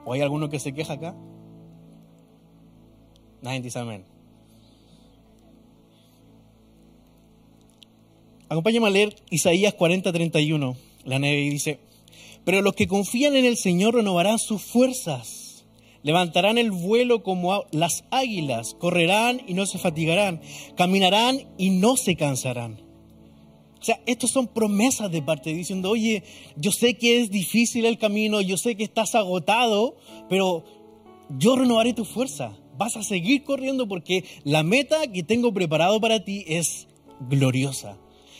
¿O 0.06 0.14
hay 0.14 0.22
alguno 0.22 0.48
que 0.48 0.60
se 0.60 0.72
queja 0.72 0.94
acá? 0.94 1.14
Nadie 3.42 3.60
dice 3.60 3.80
amén. 3.80 4.06
Acompáñame 8.48 8.86
a 8.86 8.90
leer 8.90 9.14
Isaías 9.28 9.74
40:31. 9.74 10.74
La 11.04 11.18
neve 11.18 11.50
dice, 11.50 11.80
pero 12.46 12.62
los 12.62 12.74
que 12.74 12.88
confían 12.88 13.36
en 13.36 13.44
el 13.44 13.58
Señor 13.58 13.96
renovarán 13.96 14.38
sus 14.38 14.62
fuerzas 14.62 15.41
Levantarán 16.02 16.58
el 16.58 16.70
vuelo 16.70 17.22
como 17.22 17.64
las 17.70 18.04
águilas, 18.10 18.74
correrán 18.74 19.40
y 19.46 19.54
no 19.54 19.66
se 19.66 19.78
fatigarán, 19.78 20.40
caminarán 20.76 21.40
y 21.58 21.70
no 21.70 21.96
se 21.96 22.16
cansarán. 22.16 22.80
O 23.80 23.84
sea, 23.84 24.00
estas 24.06 24.30
son 24.30 24.46
promesas 24.46 25.10
de 25.10 25.22
parte 25.22 25.52
diciendo, 25.52 25.90
oye, 25.90 26.22
yo 26.56 26.70
sé 26.70 26.94
que 26.94 27.20
es 27.20 27.30
difícil 27.30 27.84
el 27.84 27.98
camino, 27.98 28.40
yo 28.40 28.56
sé 28.56 28.76
que 28.76 28.84
estás 28.84 29.16
agotado, 29.16 29.96
pero 30.28 30.64
yo 31.30 31.56
renovaré 31.56 31.92
tu 31.92 32.04
fuerza. 32.04 32.56
Vas 32.78 32.96
a 32.96 33.02
seguir 33.02 33.42
corriendo 33.42 33.88
porque 33.88 34.24
la 34.44 34.62
meta 34.62 35.10
que 35.12 35.24
tengo 35.24 35.52
preparado 35.52 36.00
para 36.00 36.24
ti 36.24 36.44
es 36.46 36.86
gloriosa. 37.28 37.98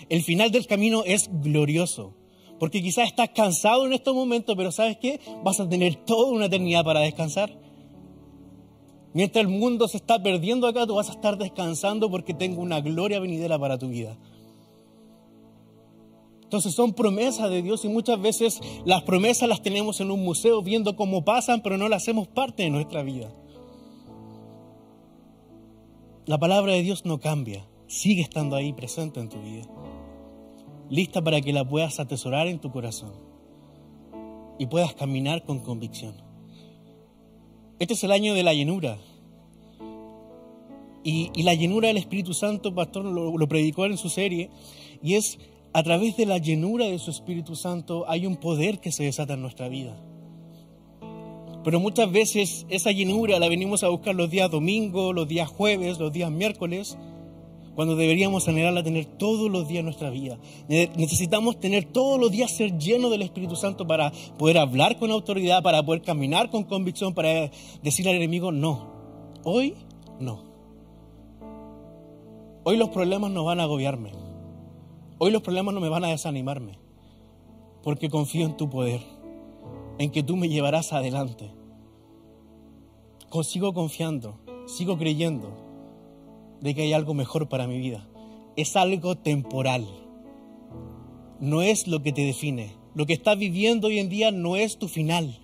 El 0.08 0.22
final 0.22 0.50
del 0.50 0.66
camino 0.66 1.02
es 1.04 1.28
glorioso. 1.32 2.14
Porque 2.62 2.80
quizás 2.80 3.08
estás 3.08 3.30
cansado 3.30 3.86
en 3.86 3.92
estos 3.92 4.14
momentos, 4.14 4.54
pero 4.56 4.70
¿sabes 4.70 4.96
qué? 4.96 5.18
Vas 5.42 5.58
a 5.58 5.68
tener 5.68 5.96
toda 5.96 6.30
una 6.30 6.44
eternidad 6.46 6.84
para 6.84 7.00
descansar. 7.00 7.58
Mientras 9.14 9.44
el 9.44 9.48
mundo 9.48 9.88
se 9.88 9.96
está 9.96 10.22
perdiendo 10.22 10.68
acá, 10.68 10.86
tú 10.86 10.94
vas 10.94 11.08
a 11.08 11.14
estar 11.14 11.36
descansando 11.36 12.08
porque 12.08 12.34
tengo 12.34 12.62
una 12.62 12.80
gloria 12.80 13.18
venidera 13.18 13.58
para 13.58 13.78
tu 13.78 13.88
vida. 13.88 14.16
Entonces 16.44 16.72
son 16.72 16.92
promesas 16.92 17.50
de 17.50 17.62
Dios 17.62 17.84
y 17.84 17.88
muchas 17.88 18.22
veces 18.22 18.60
las 18.84 19.02
promesas 19.02 19.48
las 19.48 19.60
tenemos 19.60 20.00
en 20.00 20.12
un 20.12 20.22
museo 20.22 20.62
viendo 20.62 20.94
cómo 20.94 21.24
pasan, 21.24 21.62
pero 21.62 21.76
no 21.76 21.88
las 21.88 22.04
hacemos 22.04 22.28
parte 22.28 22.62
de 22.62 22.70
nuestra 22.70 23.02
vida. 23.02 23.28
La 26.26 26.38
palabra 26.38 26.74
de 26.74 26.82
Dios 26.84 27.04
no 27.06 27.18
cambia, 27.18 27.66
sigue 27.88 28.22
estando 28.22 28.54
ahí 28.54 28.72
presente 28.72 29.18
en 29.18 29.28
tu 29.28 29.42
vida 29.42 29.66
lista 30.92 31.22
para 31.22 31.40
que 31.40 31.54
la 31.54 31.64
puedas 31.64 31.98
atesorar 32.00 32.48
en 32.48 32.58
tu 32.58 32.70
corazón 32.70 33.14
y 34.58 34.66
puedas 34.66 34.92
caminar 34.92 35.42
con 35.42 35.60
convicción. 35.60 36.14
Este 37.78 37.94
es 37.94 38.04
el 38.04 38.12
año 38.12 38.34
de 38.34 38.42
la 38.42 38.52
llenura. 38.52 38.98
Y, 41.02 41.30
la 41.42 41.54
llenura 41.54 41.88
del 41.88 41.96
Espíritu 41.96 42.34
Santo, 42.34 42.74
pastor, 42.74 43.06
lo, 43.06 43.38
lo 43.38 43.48
predicó 43.48 43.86
en 43.86 43.96
su 43.96 44.10
serie, 44.10 44.50
y 45.02 45.14
es 45.14 45.38
a 45.72 45.82
través 45.82 46.18
de 46.18 46.26
la 46.26 46.36
llenura 46.36 46.84
de 46.84 46.98
su 46.98 47.10
Espíritu 47.10 47.56
Santo 47.56 48.04
hay 48.06 48.26
un 48.26 48.36
poder 48.36 48.78
que 48.78 48.92
se 48.92 49.04
desata 49.04 49.32
en 49.32 49.40
nuestra 49.40 49.68
vida. 49.68 49.96
Pero 51.64 51.80
muchas 51.80 52.12
veces 52.12 52.66
esa 52.68 52.92
llenura 52.92 53.38
la 53.38 53.48
venimos 53.48 53.82
a 53.82 53.88
buscar 53.88 54.14
los 54.14 54.30
días 54.30 54.50
domingo, 54.50 55.14
los 55.14 55.26
días 55.26 55.48
jueves, 55.48 55.98
los 55.98 56.12
días 56.12 56.30
miércoles, 56.30 56.98
cuando 57.74 57.96
deberíamos 57.96 58.46
anhelarla 58.48 58.82
tener 58.82 59.06
todos 59.06 59.50
los 59.50 59.66
días 59.66 59.80
en 59.80 59.86
nuestra 59.86 60.10
vida. 60.10 60.38
Necesitamos 60.68 61.58
tener 61.58 61.84
todos 61.84 62.20
los 62.20 62.30
días 62.30 62.50
ser 62.50 62.78
llenos 62.78 63.10
del 63.10 63.22
Espíritu 63.22 63.56
Santo 63.56 63.86
para 63.86 64.12
poder 64.38 64.58
hablar 64.58 64.98
con 64.98 65.10
autoridad, 65.10 65.62
para 65.62 65.82
poder 65.82 66.02
caminar 66.02 66.50
con 66.50 66.64
convicción, 66.64 67.14
para 67.14 67.50
decirle 67.82 68.10
al 68.10 68.16
enemigo, 68.18 68.52
no, 68.52 68.92
hoy 69.44 69.74
no. 70.20 70.44
Hoy 72.64 72.76
los 72.76 72.90
problemas 72.90 73.30
no 73.30 73.44
van 73.44 73.60
a 73.60 73.64
agobiarme. 73.64 74.12
Hoy 75.18 75.30
los 75.30 75.42
problemas 75.42 75.74
no 75.74 75.80
me 75.80 75.88
van 75.88 76.04
a 76.04 76.08
desanimarme. 76.08 76.78
Porque 77.82 78.08
confío 78.08 78.46
en 78.46 78.56
tu 78.56 78.70
poder, 78.70 79.00
en 79.98 80.10
que 80.10 80.22
tú 80.22 80.36
me 80.36 80.48
llevarás 80.48 80.92
adelante. 80.92 81.50
Sigo 83.42 83.72
confiando, 83.72 84.38
sigo 84.66 84.98
creyendo 84.98 85.61
de 86.62 86.74
que 86.74 86.82
hay 86.82 86.92
algo 86.92 87.12
mejor 87.12 87.48
para 87.48 87.66
mi 87.66 87.78
vida. 87.78 88.08
Es 88.56 88.76
algo 88.76 89.16
temporal. 89.16 89.86
No 91.40 91.60
es 91.60 91.88
lo 91.88 92.02
que 92.02 92.12
te 92.12 92.24
define. 92.24 92.72
Lo 92.94 93.04
que 93.04 93.14
estás 93.14 93.36
viviendo 93.36 93.88
hoy 93.88 93.98
en 93.98 94.08
día 94.08 94.30
no 94.30 94.56
es 94.56 94.78
tu 94.78 94.88
final. 94.88 95.38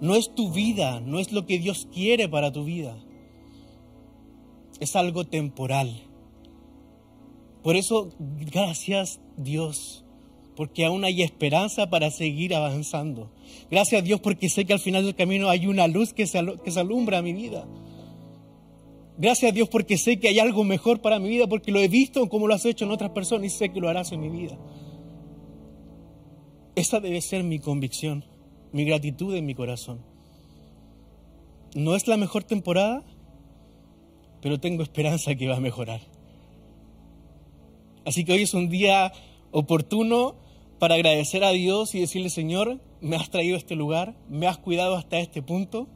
No 0.00 0.14
es 0.14 0.34
tu 0.34 0.52
vida, 0.52 1.00
no 1.00 1.18
es 1.18 1.32
lo 1.32 1.46
que 1.46 1.58
Dios 1.58 1.88
quiere 1.92 2.28
para 2.28 2.52
tu 2.52 2.64
vida. 2.64 2.96
Es 4.78 4.94
algo 4.94 5.24
temporal. 5.24 6.02
Por 7.62 7.76
eso, 7.76 8.10
gracias 8.18 9.20
Dios, 9.36 10.04
porque 10.54 10.84
aún 10.84 11.04
hay 11.04 11.22
esperanza 11.22 11.90
para 11.90 12.10
seguir 12.10 12.54
avanzando. 12.54 13.32
Gracias 13.70 14.04
Dios 14.04 14.20
porque 14.20 14.48
sé 14.48 14.64
que 14.64 14.74
al 14.74 14.78
final 14.78 15.04
del 15.04 15.16
camino 15.16 15.48
hay 15.48 15.66
una 15.66 15.88
luz 15.88 16.12
que 16.12 16.26
se, 16.26 16.40
que 16.62 16.70
se 16.70 16.78
alumbra 16.78 17.18
a 17.18 17.22
mi 17.22 17.32
vida. 17.32 17.66
Gracias 19.18 19.50
a 19.50 19.54
Dios 19.54 19.68
porque 19.68 19.96
sé 19.96 20.18
que 20.18 20.28
hay 20.28 20.38
algo 20.38 20.62
mejor 20.62 21.00
para 21.00 21.18
mi 21.18 21.28
vida, 21.28 21.46
porque 21.46 21.72
lo 21.72 21.80
he 21.80 21.88
visto 21.88 22.28
como 22.28 22.46
lo 22.46 22.54
has 22.54 22.66
hecho 22.66 22.84
en 22.84 22.90
otras 22.90 23.10
personas 23.10 23.46
y 23.46 23.50
sé 23.50 23.70
que 23.70 23.80
lo 23.80 23.88
harás 23.88 24.12
en 24.12 24.20
mi 24.20 24.28
vida. 24.28 24.58
Esa 26.74 27.00
debe 27.00 27.22
ser 27.22 27.42
mi 27.42 27.58
convicción, 27.58 28.24
mi 28.72 28.84
gratitud 28.84 29.34
en 29.34 29.46
mi 29.46 29.54
corazón. 29.54 30.00
No 31.74 31.96
es 31.96 32.06
la 32.06 32.18
mejor 32.18 32.44
temporada, 32.44 33.02
pero 34.42 34.60
tengo 34.60 34.82
esperanza 34.82 35.34
que 35.34 35.48
va 35.48 35.56
a 35.56 35.60
mejorar. 35.60 36.00
Así 38.04 38.24
que 38.24 38.32
hoy 38.32 38.42
es 38.42 38.52
un 38.52 38.68
día 38.68 39.12
oportuno 39.50 40.36
para 40.78 40.94
agradecer 40.96 41.42
a 41.42 41.52
Dios 41.52 41.94
y 41.94 42.00
decirle, 42.00 42.28
Señor, 42.28 42.80
me 43.00 43.16
has 43.16 43.30
traído 43.30 43.56
a 43.56 43.58
este 43.58 43.76
lugar, 43.76 44.14
me 44.28 44.46
has 44.46 44.58
cuidado 44.58 44.94
hasta 44.96 45.18
este 45.18 45.40
punto, 45.40 45.88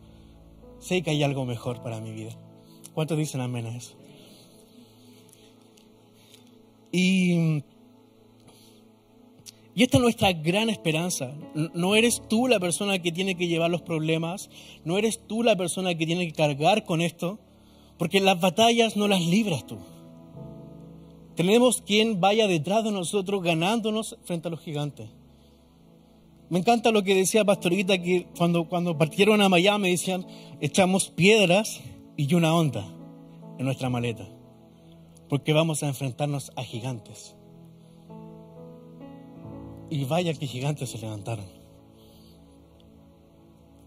sé 0.78 1.02
que 1.02 1.10
hay 1.10 1.22
algo 1.22 1.44
mejor 1.44 1.82
para 1.82 2.00
mi 2.00 2.12
vida. 2.12 2.39
¿Cuántos 2.94 3.18
dicen 3.18 3.40
amén 3.40 3.66
a 3.66 3.76
eso? 3.76 3.94
Y, 6.92 7.62
esta 9.76 9.96
es 9.96 10.02
nuestra 10.02 10.32
gran 10.32 10.68
esperanza. 10.68 11.32
No 11.54 11.96
eres 11.96 12.22
tú 12.28 12.48
la 12.48 12.60
persona 12.60 12.98
que 12.98 13.12
tiene 13.12 13.36
que 13.36 13.46
llevar 13.46 13.70
los 13.70 13.82
problemas, 13.82 14.50
no 14.84 14.98
eres 14.98 15.26
tú 15.26 15.42
la 15.42 15.56
persona 15.56 15.94
que 15.94 16.06
tiene 16.06 16.26
que 16.26 16.34
cargar 16.34 16.84
con 16.84 17.00
esto, 17.00 17.38
porque 17.96 18.20
las 18.20 18.40
batallas 18.40 18.96
no 18.96 19.08
las 19.08 19.24
libras 19.24 19.66
tú. 19.66 19.78
Tenemos 21.36 21.80
quien 21.80 22.20
vaya 22.20 22.46
detrás 22.46 22.84
de 22.84 22.92
nosotros 22.92 23.42
ganándonos 23.42 24.18
frente 24.24 24.48
a 24.48 24.50
los 24.50 24.60
gigantes. 24.60 25.08
Me 26.50 26.58
encanta 26.58 26.90
lo 26.90 27.04
que 27.04 27.14
decía 27.14 27.44
Pastorita, 27.44 27.96
que 28.02 28.26
cuando, 28.36 28.68
cuando 28.68 28.98
partieron 28.98 29.40
a 29.40 29.48
Miami 29.48 29.92
decían, 29.92 30.26
echamos 30.60 31.08
piedras 31.08 31.80
y 32.16 32.34
una 32.34 32.54
onda 32.54 32.84
en 33.58 33.64
nuestra 33.64 33.90
maleta, 33.90 34.26
porque 35.28 35.52
vamos 35.52 35.82
a 35.82 35.88
enfrentarnos 35.88 36.52
a 36.56 36.64
gigantes. 36.64 37.36
Y 39.88 40.04
vaya 40.04 40.34
que 40.34 40.46
gigantes 40.46 40.90
se 40.90 40.98
levantaron. 40.98 41.46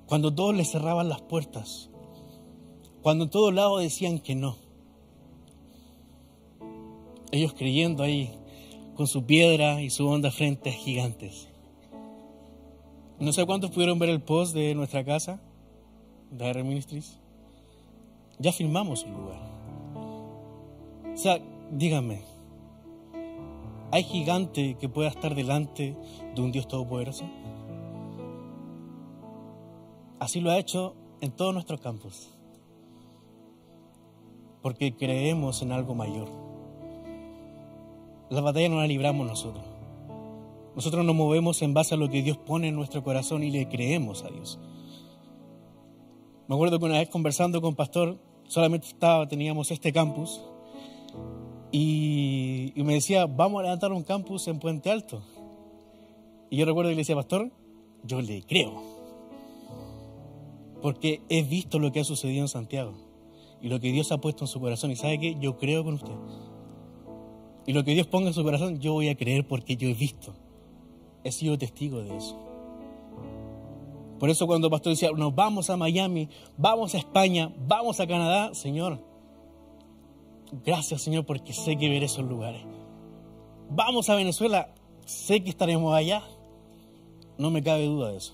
Cuando 0.06 0.34
todos 0.34 0.56
le 0.56 0.66
cerraban 0.66 1.10
las 1.10 1.22
puertas, 1.22 1.90
cuando 3.02 3.26
en 3.26 3.30
todos 3.30 3.54
lados 3.54 3.82
decían 3.82 4.20
que 4.20 4.36
no, 4.36 4.58
ellos 7.32 7.54
creyendo 7.54 8.04
ahí 8.04 8.32
con 8.96 9.08
su 9.08 9.26
piedra 9.26 9.82
y 9.82 9.90
su 9.90 10.08
onda 10.08 10.30
frente 10.30 10.70
a 10.70 10.74
gigantes. 10.74 11.48
No 13.20 13.32
sé 13.34 13.46
cuántos 13.46 13.72
pudieron 13.72 13.98
ver 14.00 14.10
el 14.10 14.22
post 14.22 14.54
de 14.54 14.76
nuestra 14.76 15.04
casa, 15.04 15.42
de 16.32 16.46
R 16.46 16.64
Ministries 16.64 17.23
ya 18.44 18.52
firmamos 18.52 19.06
un 19.06 19.14
lugar. 19.14 19.40
O 21.14 21.18
sea, 21.18 21.40
dígame, 21.72 22.22
¿hay 23.90 24.04
gigante 24.04 24.76
que 24.76 24.90
pueda 24.90 25.08
estar 25.08 25.34
delante 25.34 25.96
de 26.36 26.42
un 26.42 26.52
Dios 26.52 26.68
todopoderoso? 26.68 27.24
Así 30.20 30.42
lo 30.42 30.52
ha 30.52 30.60
hecho 30.60 30.94
en 31.22 31.32
todos 31.32 31.54
nuestros 31.54 31.80
campos. 31.80 32.30
Porque 34.62 34.94
creemos 34.94 35.62
en 35.62 35.72
algo 35.72 35.96
mayor. 35.96 36.28
La 38.30 38.42
batalla 38.42 38.68
no 38.68 38.78
la 38.78 38.88
libramos 38.88 39.26
nosotros. 39.26 39.64
Nosotros 40.76 41.06
nos 41.06 41.16
movemos 41.16 41.62
en 41.62 41.74
base 41.74 41.96
a 41.96 41.98
lo 41.98 42.10
que 42.10 42.22
Dios 42.24 42.38
pone 42.38 42.68
en 42.68 42.76
nuestro 42.76 43.04
corazón 43.04 43.42
y 43.44 43.52
le 43.52 43.70
creemos 43.70 44.24
a 44.24 44.30
Dios. 44.30 44.60
Me 46.48 46.56
acuerdo 46.56 46.78
que 46.78 46.86
una 46.86 46.98
vez 46.98 47.10
conversando 47.10 47.62
con 47.62 47.76
pastor, 47.76 48.18
solamente 48.48 48.88
estaba, 48.88 49.28
teníamos 49.28 49.72
este 49.72 49.92
campus, 49.92 50.42
y, 51.76 52.72
me 52.76 52.94
decía, 52.94 53.26
vamos 53.26 53.60
a 53.60 53.64
levantar 53.64 53.92
un 53.92 54.04
campus 54.04 54.48
en 54.48 54.60
Puente 54.60 54.92
Alto. 54.92 55.24
Y 56.52 56.58
yo 56.58 56.66
recuerdo 56.66 56.92
que 56.92 56.96
le 56.96 57.02
decía, 57.02 57.16
pastor, 57.16 57.52
yo 58.04 58.22
le 58.22 58.44
creo. 58.44 58.80
Porque 60.84 61.22
he 61.30 61.42
visto 61.42 61.80
lo 61.80 61.92
que 61.92 62.02
ha 62.02 62.04
sucedido 62.04 62.42
en 62.44 62.48
Santiago 62.48 62.94
y 63.60 63.70
lo 63.70 63.80
que 63.80 63.92
Dios 63.92 64.12
ha 64.12 64.20
puesto 64.20 64.44
en 64.44 64.50
su 64.50 64.60
corazón. 64.60 64.92
Y 64.92 64.96
sabe 64.96 65.20
que 65.20 65.36
yo 65.40 65.58
creo 65.58 65.84
con 65.84 65.96
usted. 65.96 66.14
Y 67.66 67.74
lo 67.74 67.84
que 67.84 67.96
Dios 67.96 68.06
ponga 68.06 68.28
en 68.28 68.36
su 68.36 68.44
corazón, 68.44 68.80
yo 68.80 68.94
voy 68.94 69.10
a 69.10 69.16
creer 69.16 69.48
porque 69.48 69.76
yo 69.76 69.88
he 69.88 69.96
visto. 69.96 70.36
He 71.24 71.32
sido 71.32 71.58
testigo 71.58 72.04
de 72.04 72.16
eso. 72.16 72.53
Por 74.24 74.30
eso 74.30 74.48
cuando 74.48 74.68
el 74.68 74.72
pastor 74.72 74.94
decía, 74.94 75.12
nos 75.12 75.36
vamos 75.36 75.70
a 75.70 75.76
Miami, 75.76 76.30
vamos 76.56 76.96
a 76.96 76.98
España, 76.98 77.54
vamos 77.68 78.00
a 78.00 78.08
Canadá, 78.08 78.54
Señor, 78.54 79.06
gracias 80.66 81.02
Señor 81.02 81.26
porque 81.26 81.52
sé 81.52 81.76
que 81.76 81.90
veré 81.90 82.06
esos 82.06 82.24
lugares. 82.24 82.62
Vamos 83.70 84.10
a 84.10 84.16
Venezuela, 84.16 84.74
sé 85.06 85.44
que 85.44 85.50
estaremos 85.50 85.94
allá. 85.94 86.24
No 87.38 87.52
me 87.52 87.62
cabe 87.62 87.84
duda 87.86 88.12
de 88.12 88.18
eso. 88.20 88.34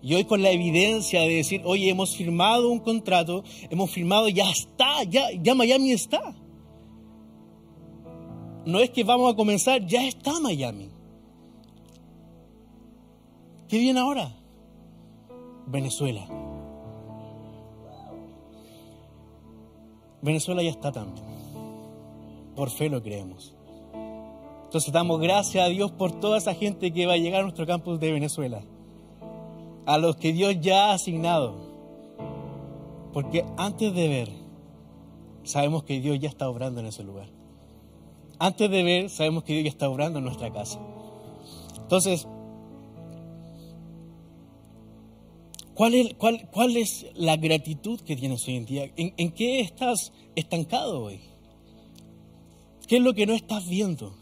Y 0.00 0.14
hoy 0.14 0.22
con 0.26 0.42
la 0.42 0.52
evidencia 0.52 1.22
de 1.22 1.34
decir, 1.34 1.62
oye, 1.64 1.90
hemos 1.90 2.14
firmado 2.14 2.70
un 2.70 2.78
contrato, 2.78 3.42
hemos 3.70 3.90
firmado, 3.90 4.28
ya 4.28 4.48
está, 4.48 5.02
ya, 5.02 5.24
ya 5.42 5.56
Miami 5.56 5.90
está. 5.90 6.36
No 8.64 8.78
es 8.78 8.90
que 8.90 9.02
vamos 9.02 9.32
a 9.32 9.34
comenzar, 9.34 9.84
ya 9.84 10.06
está 10.06 10.38
Miami. 10.38 10.88
¿Qué 13.66 13.78
viene 13.78 13.98
ahora? 13.98 14.38
Venezuela. 15.68 16.26
Venezuela 20.22 20.62
ya 20.62 20.70
está 20.70 20.90
también. 20.90 21.24
Por 22.56 22.70
fe 22.70 22.88
lo 22.88 23.02
creemos. 23.02 23.54
Entonces 24.64 24.92
damos 24.92 25.20
gracias 25.20 25.64
a 25.64 25.68
Dios 25.68 25.90
por 25.92 26.12
toda 26.12 26.38
esa 26.38 26.54
gente 26.54 26.92
que 26.92 27.06
va 27.06 27.14
a 27.14 27.18
llegar 27.18 27.40
a 27.40 27.42
nuestro 27.44 27.66
campus 27.66 28.00
de 28.00 28.12
Venezuela. 28.12 28.62
A 29.86 29.98
los 29.98 30.16
que 30.16 30.32
Dios 30.32 30.56
ya 30.60 30.90
ha 30.90 30.94
asignado. 30.94 31.54
Porque 33.12 33.44
antes 33.56 33.94
de 33.94 34.08
ver, 34.08 34.30
sabemos 35.44 35.84
que 35.84 36.00
Dios 36.00 36.18
ya 36.18 36.28
está 36.28 36.48
obrando 36.48 36.80
en 36.80 36.86
ese 36.86 37.04
lugar. 37.04 37.28
Antes 38.38 38.70
de 38.70 38.82
ver, 38.82 39.10
sabemos 39.10 39.44
que 39.44 39.54
Dios 39.54 39.64
ya 39.64 39.70
está 39.70 39.88
obrando 39.88 40.18
en 40.18 40.24
nuestra 40.24 40.52
casa. 40.52 40.78
Entonces, 41.80 42.28
¿cuál 45.78 46.76
es, 46.76 47.06
la 47.14 47.36
gratitud 47.36 48.00
que 48.00 48.16
tienes 48.16 48.46
hoy 48.48 48.56
en 48.56 48.66
día? 48.66 48.90
¿En, 48.96 49.14
¿En 49.16 49.30
qué 49.30 49.60
estás 49.60 50.12
estancado 50.34 51.04
hoy? 51.04 51.20
¿Qué 52.88 52.96
es 52.96 53.02
lo 53.02 53.14
que 53.14 53.26
no 53.26 53.34
estás 53.34 53.68
viendo? 53.68 54.16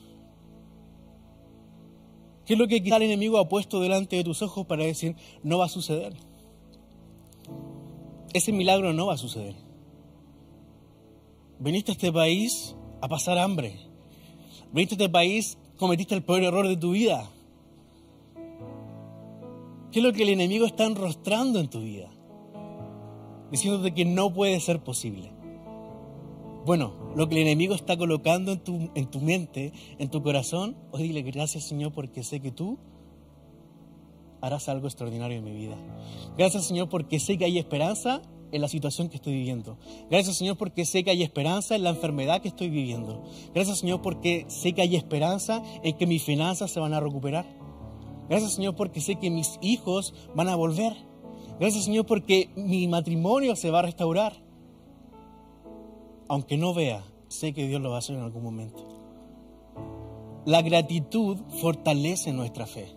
¿Qué 2.45 2.53
es 2.53 2.59
lo 2.59 2.69
que 2.69 2.83
quizá 2.83 2.97
el 2.97 3.05
enemigo 3.05 3.39
ha 3.39 3.49
puesto 3.49 3.81
delante 3.81 4.17
de 4.17 4.25
tus 4.25 4.43
ojos 4.43 4.67
para 4.67 4.85
decir, 4.85 5.17
no 5.43 5.59
va 5.59 5.65
a 5.65 5.71
suceder? 5.71 6.15
Ese 8.35 8.53
milagro 8.53 8.93
no 8.93 9.07
va 9.07 9.15
a 9.15 9.19
suceder. 9.19 9.55
Veniste 11.59 11.93
a 11.93 11.95
este 11.95 12.13
país 12.13 12.77
a 13.01 13.09
pasar 13.09 13.39
hambre. 13.39 13.79
Veniste 14.73 14.95
a 14.95 14.99
este 14.99 15.09
país, 15.09 15.57
cometiste 15.79 16.15
el 16.15 16.23
peor 16.23 16.43
error 16.43 16.69
de 16.69 16.77
tu 16.77 16.91
vida. 16.91 17.31
¿Qué 19.97 20.01
es 20.01 20.05
lo 20.05 20.13
que 20.13 20.25
el 20.25 20.29
enemigo 20.29 20.67
está 20.67 20.85
enrostrando 20.85 21.59
en 21.59 21.69
tu 21.69 21.81
vida? 21.81 22.11
Diciéndote 23.51 23.95
que 23.95 24.05
no 24.05 24.31
puede 24.31 24.61
ser 24.61 24.85
posible. 24.85 25.33
Bueno, 26.67 26.93
lo 27.17 27.27
que 27.27 27.37
el 27.37 27.41
enemigo 27.41 27.75
está 27.75 27.97
colocando 27.97 28.53
en 28.53 28.59
tu, 28.59 28.91
en 28.95 29.07
tu 29.07 29.23
mente, 29.23 29.73
en 29.99 30.11
tu 30.11 30.23
corazón, 30.23 30.77
hoy 30.93 31.05
dile 31.05 31.23
gracias 31.23 31.65
Señor 31.65 31.93
porque 31.93 32.23
sé 32.23 32.41
que 32.41 32.53
tú 32.53 32.79
harás 34.43 34.69
algo 34.69 34.87
extraordinario 34.87 35.39
en 35.39 35.45
mi 35.45 35.55
vida. 35.55 35.79
Gracias 36.37 36.67
Señor 36.67 36.91
porque 36.91 37.19
sé 37.19 37.39
que 37.39 37.47
hay 37.47 37.57
esperanza 37.59 38.21
en 38.53 38.61
la 38.61 38.69
situación 38.69 39.09
que 39.09 39.17
estoy 39.17 39.33
viviendo. 39.33 39.79
Gracias 40.11 40.37
Señor 40.37 40.59
porque 40.59 40.85
sé 40.85 41.05
que 41.05 41.11
hay 41.11 41.23
esperanza 41.23 41.75
en 41.75 41.85
la 41.85 41.89
enfermedad 41.89 42.43
que 42.43 42.49
estoy 42.49 42.69
viviendo. 42.69 43.25
Gracias 43.55 43.79
Señor 43.79 44.03
porque 44.03 44.45
sé 44.49 44.75
que 44.75 44.83
hay 44.83 44.95
esperanza 44.95 45.63
en 45.83 45.97
que 45.97 46.07
mis 46.07 46.23
finanzas 46.23 46.71
se 46.71 46.81
van 46.81 46.93
a 46.93 47.01
recuperar. 47.01 47.47
Gracias 48.29 48.55
Señor 48.55 48.75
porque 48.75 49.01
sé 49.01 49.17
que 49.17 49.31
mis 49.31 49.59
hijos 49.61 50.15
van 50.35 50.49
a 50.49 50.57
volver. 50.57 50.95
Gracias 51.61 51.85
Señor 51.85 52.07
porque 52.07 52.51
mi 52.57 52.89
matrimonio 52.89 53.57
se 53.57 53.71
va 53.71 53.81
a 53.81 53.83
restaurar. 53.83 54.35
Aunque 56.29 56.57
no 56.57 56.75
vea, 56.75 57.05
sé 57.29 57.53
que 57.53 57.67
Dios 57.69 57.81
lo 57.81 57.91
va 57.91 57.97
a 57.97 57.99
hacer 58.01 58.17
en 58.17 58.23
algún 58.23 58.43
momento. 58.43 58.85
La 60.45 60.63
gratitud 60.63 61.39
fortalece 61.61 62.33
nuestra 62.33 62.67
fe. 62.67 62.89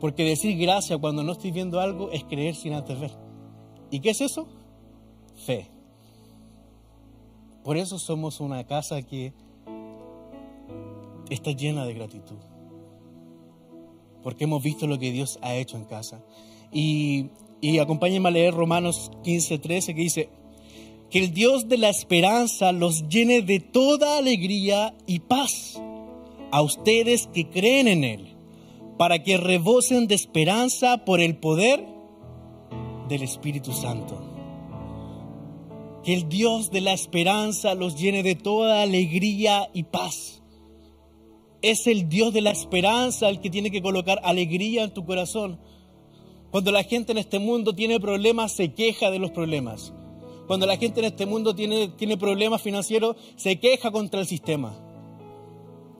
Porque 0.00 0.24
decir 0.24 0.56
gracias 0.56 0.98
cuando 1.00 1.24
no 1.24 1.32
estoy 1.32 1.50
viendo 1.50 1.80
algo 1.80 2.10
es 2.12 2.22
creer 2.24 2.54
sin 2.54 2.72
antes 2.72 2.98
ver. 3.00 3.12
¿Y 3.90 4.00
qué 4.00 4.10
es 4.10 4.20
eso? 4.20 4.46
Fe. 5.34 5.68
Por 7.64 7.76
eso 7.76 7.98
somos 7.98 8.40
una 8.40 8.64
casa 8.64 9.02
que 9.02 9.32
está 11.30 11.50
llena 11.50 11.84
de 11.84 11.94
gratitud. 11.94 12.38
Porque 14.22 14.44
hemos 14.44 14.62
visto 14.62 14.86
lo 14.86 14.98
que 14.98 15.12
Dios 15.12 15.38
ha 15.42 15.54
hecho 15.54 15.76
en 15.76 15.84
casa. 15.84 16.22
Y, 16.72 17.26
y 17.60 17.78
acompáñenme 17.78 18.28
a 18.28 18.32
leer 18.32 18.54
Romanos 18.54 19.10
15, 19.22 19.58
13 19.58 19.94
que 19.94 20.00
dice, 20.00 20.28
que 21.10 21.18
el 21.20 21.32
Dios 21.32 21.68
de 21.68 21.78
la 21.78 21.88
esperanza 21.88 22.72
los 22.72 23.08
llene 23.08 23.42
de 23.42 23.60
toda 23.60 24.18
alegría 24.18 24.94
y 25.06 25.20
paz 25.20 25.80
a 26.50 26.62
ustedes 26.62 27.28
que 27.28 27.48
creen 27.48 27.88
en 27.88 28.04
Él, 28.04 28.36
para 28.98 29.22
que 29.22 29.36
rebosen 29.36 30.06
de 30.06 30.14
esperanza 30.14 31.04
por 31.04 31.20
el 31.20 31.36
poder 31.36 31.84
del 33.08 33.22
Espíritu 33.22 33.72
Santo. 33.72 34.22
Que 36.04 36.14
el 36.14 36.28
Dios 36.28 36.70
de 36.70 36.80
la 36.80 36.92
esperanza 36.92 37.74
los 37.74 37.96
llene 37.96 38.22
de 38.22 38.34
toda 38.34 38.82
alegría 38.82 39.68
y 39.72 39.84
paz. 39.84 40.37
Es 41.62 41.86
el 41.86 42.08
Dios 42.08 42.32
de 42.32 42.40
la 42.40 42.50
esperanza 42.50 43.28
el 43.28 43.40
que 43.40 43.50
tiene 43.50 43.70
que 43.70 43.82
colocar 43.82 44.20
alegría 44.22 44.84
en 44.84 44.94
tu 44.94 45.04
corazón. 45.04 45.58
Cuando 46.50 46.72
la 46.72 46.84
gente 46.84 47.12
en 47.12 47.18
este 47.18 47.38
mundo 47.38 47.74
tiene 47.74 48.00
problemas, 48.00 48.52
se 48.52 48.72
queja 48.72 49.10
de 49.10 49.18
los 49.18 49.32
problemas. 49.32 49.92
Cuando 50.46 50.66
la 50.66 50.76
gente 50.76 51.00
en 51.00 51.06
este 51.06 51.26
mundo 51.26 51.54
tiene, 51.54 51.88
tiene 51.88 52.16
problemas 52.16 52.62
financieros, 52.62 53.16
se 53.36 53.60
queja 53.60 53.90
contra 53.90 54.20
el 54.20 54.26
sistema. 54.26 54.74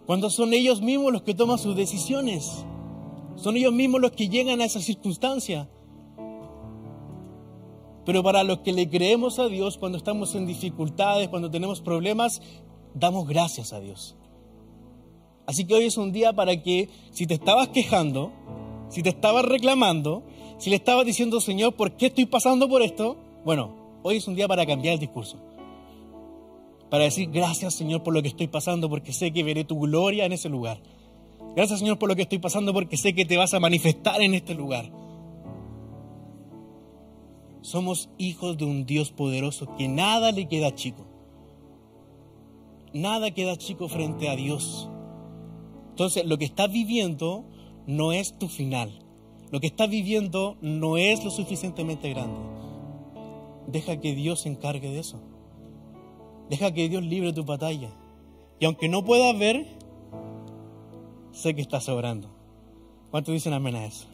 Cuando 0.06 0.30
son 0.30 0.54
ellos 0.54 0.80
mismos 0.80 1.12
los 1.12 1.22
que 1.22 1.34
toman 1.34 1.58
sus 1.58 1.76
decisiones. 1.76 2.64
Son 3.36 3.56
ellos 3.56 3.74
mismos 3.74 4.00
los 4.00 4.12
que 4.12 4.28
llegan 4.28 4.60
a 4.60 4.64
esa 4.64 4.80
circunstancia. 4.80 5.68
Pero 8.06 8.22
para 8.22 8.42
los 8.42 8.60
que 8.60 8.72
le 8.72 8.88
creemos 8.88 9.38
a 9.38 9.48
Dios, 9.48 9.76
cuando 9.76 9.98
estamos 9.98 10.34
en 10.34 10.46
dificultades, 10.46 11.28
cuando 11.28 11.50
tenemos 11.50 11.82
problemas, 11.82 12.40
damos 12.94 13.28
gracias 13.28 13.74
a 13.74 13.80
Dios. 13.80 14.16
Así 15.48 15.64
que 15.64 15.74
hoy 15.74 15.86
es 15.86 15.96
un 15.96 16.12
día 16.12 16.32
para 16.32 16.62
que 16.62 16.88
si 17.10 17.26
te 17.26 17.34
estabas 17.34 17.68
quejando, 17.70 18.30
si 18.88 19.02
te 19.02 19.08
estabas 19.08 19.44
reclamando, 19.44 20.22
si 20.58 20.70
le 20.70 20.76
estabas 20.76 21.04
diciendo, 21.04 21.40
Señor, 21.40 21.74
¿por 21.74 21.96
qué 21.96 22.06
estoy 22.06 22.26
pasando 22.26 22.68
por 22.68 22.82
esto? 22.82 23.16
Bueno, 23.44 23.78
Hoy 24.02 24.16
es 24.16 24.28
un 24.28 24.34
día 24.34 24.46
para 24.46 24.64
cambiar 24.64 24.94
el 24.94 25.00
discurso. 25.00 25.36
Para 26.90 27.04
decir 27.04 27.30
gracias 27.30 27.74
Señor 27.74 28.02
por 28.02 28.14
lo 28.14 28.22
que 28.22 28.28
estoy 28.28 28.46
pasando 28.46 28.88
porque 28.88 29.12
sé 29.12 29.32
que 29.32 29.42
veré 29.42 29.64
tu 29.64 29.78
gloria 29.78 30.24
en 30.24 30.32
ese 30.32 30.48
lugar. 30.48 30.80
Gracias 31.56 31.80
Señor 31.80 31.98
por 31.98 32.08
lo 32.08 32.16
que 32.16 32.22
estoy 32.22 32.38
pasando 32.38 32.72
porque 32.72 32.96
sé 32.96 33.14
que 33.14 33.24
te 33.26 33.36
vas 33.36 33.54
a 33.54 33.60
manifestar 33.60 34.22
en 34.22 34.34
este 34.34 34.54
lugar. 34.54 34.90
Somos 37.60 38.08
hijos 38.18 38.56
de 38.56 38.64
un 38.64 38.86
Dios 38.86 39.10
poderoso 39.10 39.76
que 39.76 39.88
nada 39.88 40.32
le 40.32 40.48
queda 40.48 40.74
chico. 40.74 41.04
Nada 42.94 43.32
queda 43.32 43.56
chico 43.56 43.88
frente 43.88 44.28
a 44.28 44.36
Dios. 44.36 44.88
Entonces, 45.98 46.24
lo 46.26 46.38
que 46.38 46.44
estás 46.44 46.70
viviendo 46.70 47.44
no 47.88 48.12
es 48.12 48.38
tu 48.38 48.46
final. 48.46 49.00
Lo 49.50 49.58
que 49.58 49.66
estás 49.66 49.90
viviendo 49.90 50.56
no 50.60 50.96
es 50.96 51.24
lo 51.24 51.32
suficientemente 51.32 52.08
grande. 52.10 52.38
Deja 53.66 54.00
que 54.00 54.14
Dios 54.14 54.42
se 54.42 54.48
encargue 54.48 54.90
de 54.90 55.00
eso. 55.00 55.20
Deja 56.50 56.72
que 56.72 56.88
Dios 56.88 57.02
libre 57.02 57.32
tu 57.32 57.44
batalla. 57.44 57.90
Y 58.60 58.66
aunque 58.66 58.88
no 58.88 59.04
puedas 59.04 59.36
ver, 59.36 59.66
sé 61.32 61.56
que 61.56 61.62
estás 61.62 61.88
orando. 61.88 62.30
¿Cuántos 63.10 63.34
dicen 63.34 63.52
amén 63.52 63.74
a 63.74 63.84
eso? 63.84 64.06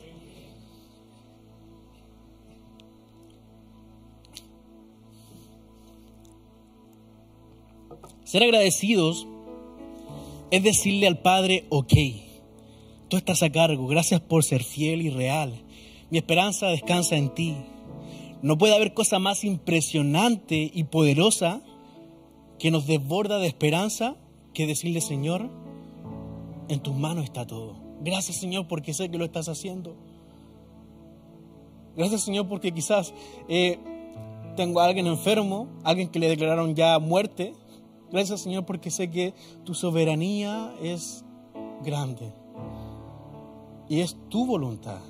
Ser 8.24 8.42
agradecidos 8.42 9.26
es 10.54 10.62
decirle 10.62 11.08
al 11.08 11.18
Padre, 11.18 11.66
ok, 11.68 11.92
tú 13.08 13.16
estás 13.16 13.42
a 13.42 13.50
cargo, 13.50 13.88
gracias 13.88 14.20
por 14.20 14.44
ser 14.44 14.62
fiel 14.62 15.02
y 15.02 15.10
real. 15.10 15.64
Mi 16.10 16.18
esperanza 16.18 16.68
descansa 16.68 17.16
en 17.16 17.34
ti. 17.34 17.56
No 18.40 18.56
puede 18.56 18.76
haber 18.76 18.94
cosa 18.94 19.18
más 19.18 19.42
impresionante 19.42 20.70
y 20.72 20.84
poderosa 20.84 21.60
que 22.60 22.70
nos 22.70 22.86
desborda 22.86 23.40
de 23.40 23.48
esperanza 23.48 24.14
que 24.52 24.68
decirle, 24.68 25.00
Señor, 25.00 25.50
en 26.68 26.78
tus 26.78 26.94
manos 26.94 27.24
está 27.24 27.48
todo. 27.48 27.74
Gracias, 28.02 28.36
Señor, 28.36 28.68
porque 28.68 28.94
sé 28.94 29.10
que 29.10 29.18
lo 29.18 29.24
estás 29.24 29.48
haciendo. 29.48 29.96
Gracias, 31.96 32.20
Señor, 32.20 32.46
porque 32.46 32.70
quizás 32.70 33.12
eh, 33.48 33.80
tengo 34.56 34.78
a 34.78 34.84
alguien 34.84 35.08
enfermo, 35.08 35.66
alguien 35.82 36.10
que 36.10 36.20
le 36.20 36.28
declararon 36.28 36.76
ya 36.76 37.00
muerte. 37.00 37.54
Gracias, 38.14 38.42
Señor, 38.42 38.64
porque 38.64 38.92
sé 38.92 39.10
que 39.10 39.34
tu 39.64 39.74
soberanía 39.74 40.72
es 40.80 41.24
grande. 41.82 42.32
Y 43.88 44.02
es 44.02 44.16
tu 44.28 44.46
voluntad, 44.46 45.00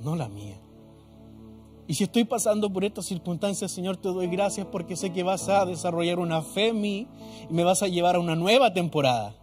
no 0.00 0.16
la 0.16 0.28
mía. 0.28 0.60
Y 1.88 1.94
si 1.94 2.04
estoy 2.04 2.24
pasando 2.24 2.70
por 2.70 2.84
estas 2.84 3.06
circunstancias, 3.06 3.72
Señor, 3.72 3.96
te 3.96 4.10
doy 4.10 4.26
gracias 4.26 4.66
porque 4.66 4.96
sé 4.96 5.14
que 5.14 5.22
vas 5.22 5.48
a 5.48 5.64
desarrollar 5.64 6.18
una 6.18 6.42
fe 6.42 6.68
en 6.68 6.80
mí 6.82 7.06
y 7.48 7.54
me 7.54 7.64
vas 7.64 7.82
a 7.82 7.88
llevar 7.88 8.16
a 8.16 8.20
una 8.20 8.36
nueva 8.36 8.74
temporada. 8.74 9.34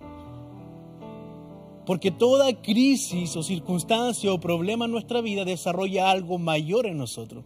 Porque 1.88 2.12
toda 2.12 2.62
crisis 2.62 3.36
o 3.36 3.42
circunstancia 3.42 4.32
o 4.32 4.40
problema 4.40 4.86
en 4.86 4.92
nuestra 4.92 5.22
vida 5.22 5.46
desarrolla 5.46 6.12
algo 6.12 6.38
mayor 6.38 6.86
en 6.86 7.00
nosotros. 7.00 7.44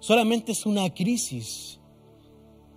Solamente 0.00 0.52
es 0.52 0.64
una 0.64 0.88
crisis. 0.94 1.80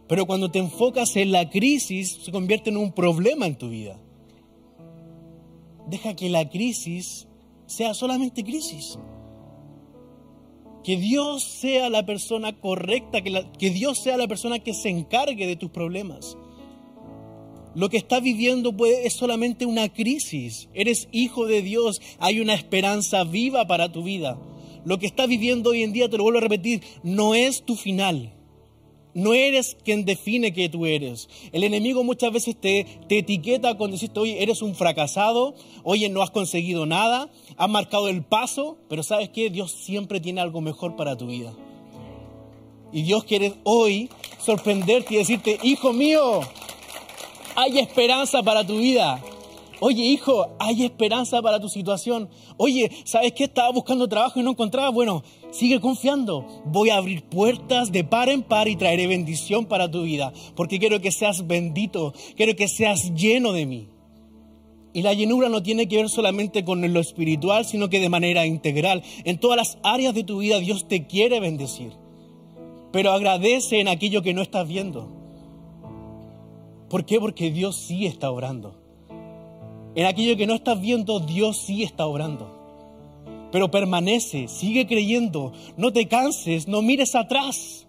Pero 0.09 0.25
cuando 0.25 0.49
te 0.49 0.57
enfocas 0.57 1.15
en 1.17 1.31
la 1.31 1.51
crisis, 1.51 2.17
se 2.23 2.31
convierte 2.31 2.71
en 2.71 2.77
un 2.77 2.91
problema 2.91 3.45
en 3.45 3.55
tu 3.55 3.69
vida. 3.69 4.01
Deja 5.87 6.15
que 6.15 6.29
la 6.29 6.49
crisis 6.49 7.27
sea 7.67 7.93
solamente 7.93 8.43
crisis. 8.43 8.97
Que 10.83 10.97
Dios 10.97 11.43
sea 11.43 11.91
la 11.91 12.07
persona 12.07 12.59
correcta, 12.59 13.21
que, 13.21 13.69
Dios 13.69 13.99
sea 13.99 14.17
la 14.17 14.27
persona 14.27 14.57
que 14.57 14.73
se 14.73 14.89
encargue 14.89 15.45
de 15.45 15.55
tus 15.55 15.69
problemas. 15.69 16.35
Lo 17.75 17.89
que 17.89 17.97
estás 17.97 18.23
viviendo 18.23 18.75
es 18.83 19.13
solamente 19.13 19.67
una 19.67 19.89
crisis. 19.89 20.69
Eres 20.73 21.07
hijo 21.11 21.45
de 21.45 21.61
Dios, 21.61 22.01
hay 22.17 22.39
una 22.39 22.55
esperanza 22.55 23.23
viva 23.25 23.67
para 23.67 23.91
tu 23.91 24.01
vida. 24.01 24.39
Lo 24.85 24.97
que 24.97 25.05
estás 25.05 25.27
viviendo 25.27 25.69
hoy 25.69 25.83
en 25.83 25.93
día, 25.93 26.09
te 26.09 26.17
lo 26.17 26.23
vuelvo 26.23 26.39
a 26.39 26.41
repetir, 26.41 26.81
no 27.03 27.35
es 27.35 27.63
tu 27.63 27.75
final. 27.75 28.38
No 29.19 29.33
eres 29.33 29.75
quien 29.83 30.05
define 30.05 30.53
que 30.53 30.69
tú 30.69 30.85
eres. 30.85 31.27
El 31.51 31.63
enemigo 31.63 32.03
muchas 32.03 32.31
veces 32.31 32.55
te, 32.59 32.85
te 33.07 33.19
etiqueta 33.19 33.75
cuando 33.75 33.95
dices, 33.95 34.11
oye, 34.15 34.41
eres 34.41 34.61
un 34.61 34.75
fracasado, 34.75 35.55
oye, 35.83 36.07
no 36.09 36.21
has 36.21 36.31
conseguido 36.31 36.85
nada, 36.85 37.29
has 37.57 37.69
marcado 37.69 38.07
el 38.07 38.23
paso, 38.23 38.77
pero 38.87 39.03
sabes 39.03 39.29
que 39.29 39.49
Dios 39.49 39.71
siempre 39.71 40.19
tiene 40.19 40.41
algo 40.41 40.61
mejor 40.61 40.95
para 40.95 41.17
tu 41.17 41.27
vida. 41.27 41.53
Y 42.91 43.03
Dios 43.03 43.23
quiere 43.25 43.55
hoy 43.63 44.09
sorprenderte 44.39 45.15
y 45.15 45.17
decirte, 45.17 45.59
hijo 45.63 45.93
mío, 45.93 46.41
hay 47.55 47.79
esperanza 47.79 48.41
para 48.41 48.65
tu 48.65 48.77
vida. 48.77 49.21
Oye, 49.81 50.03
hijo, 50.03 50.55
hay 50.59 50.83
esperanza 50.83 51.41
para 51.41 51.59
tu 51.59 51.69
situación. 51.69 52.29
Oye, 52.57 52.91
¿sabes 53.05 53.33
qué? 53.33 53.45
Estaba 53.45 53.71
buscando 53.71 54.07
trabajo 54.09 54.39
y 54.39 54.43
no 54.43 54.51
encontraba. 54.51 54.89
Bueno, 54.89 55.23
sigue 55.51 55.79
confiando. 55.79 56.45
Voy 56.65 56.89
a 56.89 56.97
abrir 56.97 57.23
puertas 57.23 57.91
de 57.91 58.03
par 58.03 58.29
en 58.29 58.43
par 58.43 58.67
y 58.67 58.75
traeré 58.75 59.07
bendición 59.07 59.65
para 59.65 59.89
tu 59.89 60.03
vida. 60.03 60.33
Porque 60.55 60.79
quiero 60.79 61.01
que 61.01 61.11
seas 61.11 61.47
bendito. 61.47 62.13
Quiero 62.35 62.55
que 62.55 62.67
seas 62.67 63.13
lleno 63.13 63.53
de 63.53 63.65
mí. 63.65 63.87
Y 64.91 65.03
la 65.03 65.13
llenura 65.13 65.49
no 65.49 65.61
tiene 65.61 65.87
que 65.87 65.97
ver 65.97 66.09
solamente 66.09 66.63
con 66.63 66.81
lo 66.93 66.99
espiritual, 66.99 67.65
sino 67.65 67.89
que 67.89 67.99
de 67.99 68.09
manera 68.09 68.45
integral. 68.45 69.03
En 69.23 69.39
todas 69.39 69.57
las 69.57 69.77
áreas 69.83 70.15
de 70.15 70.23
tu 70.23 70.39
vida 70.39 70.59
Dios 70.59 70.87
te 70.87 71.05
quiere 71.05 71.39
bendecir. 71.39 71.93
Pero 72.91 73.11
agradece 73.11 73.79
en 73.79 73.87
aquello 73.87 74.23
que 74.23 74.33
no 74.33 74.41
estás 74.41 74.67
viendo. 74.67 75.11
¿Por 76.89 77.05
qué? 77.05 77.19
Porque 77.19 77.51
Dios 77.51 77.75
sí 77.75 78.07
está 78.07 78.31
orando. 78.31 78.75
En 79.93 80.05
aquello 80.05 80.35
que 80.37 80.47
no 80.47 80.55
estás 80.55 80.81
viendo, 80.81 81.19
Dios 81.19 81.57
sí 81.57 81.83
está 81.83 82.07
obrando. 82.07 82.58
Pero 83.51 83.71
permanece, 83.71 84.47
sigue 84.47 84.85
creyendo, 84.85 85.53
no 85.75 85.91
te 85.91 86.07
canses, 86.07 86.67
no 86.67 86.81
mires 86.81 87.15
atrás. 87.15 87.87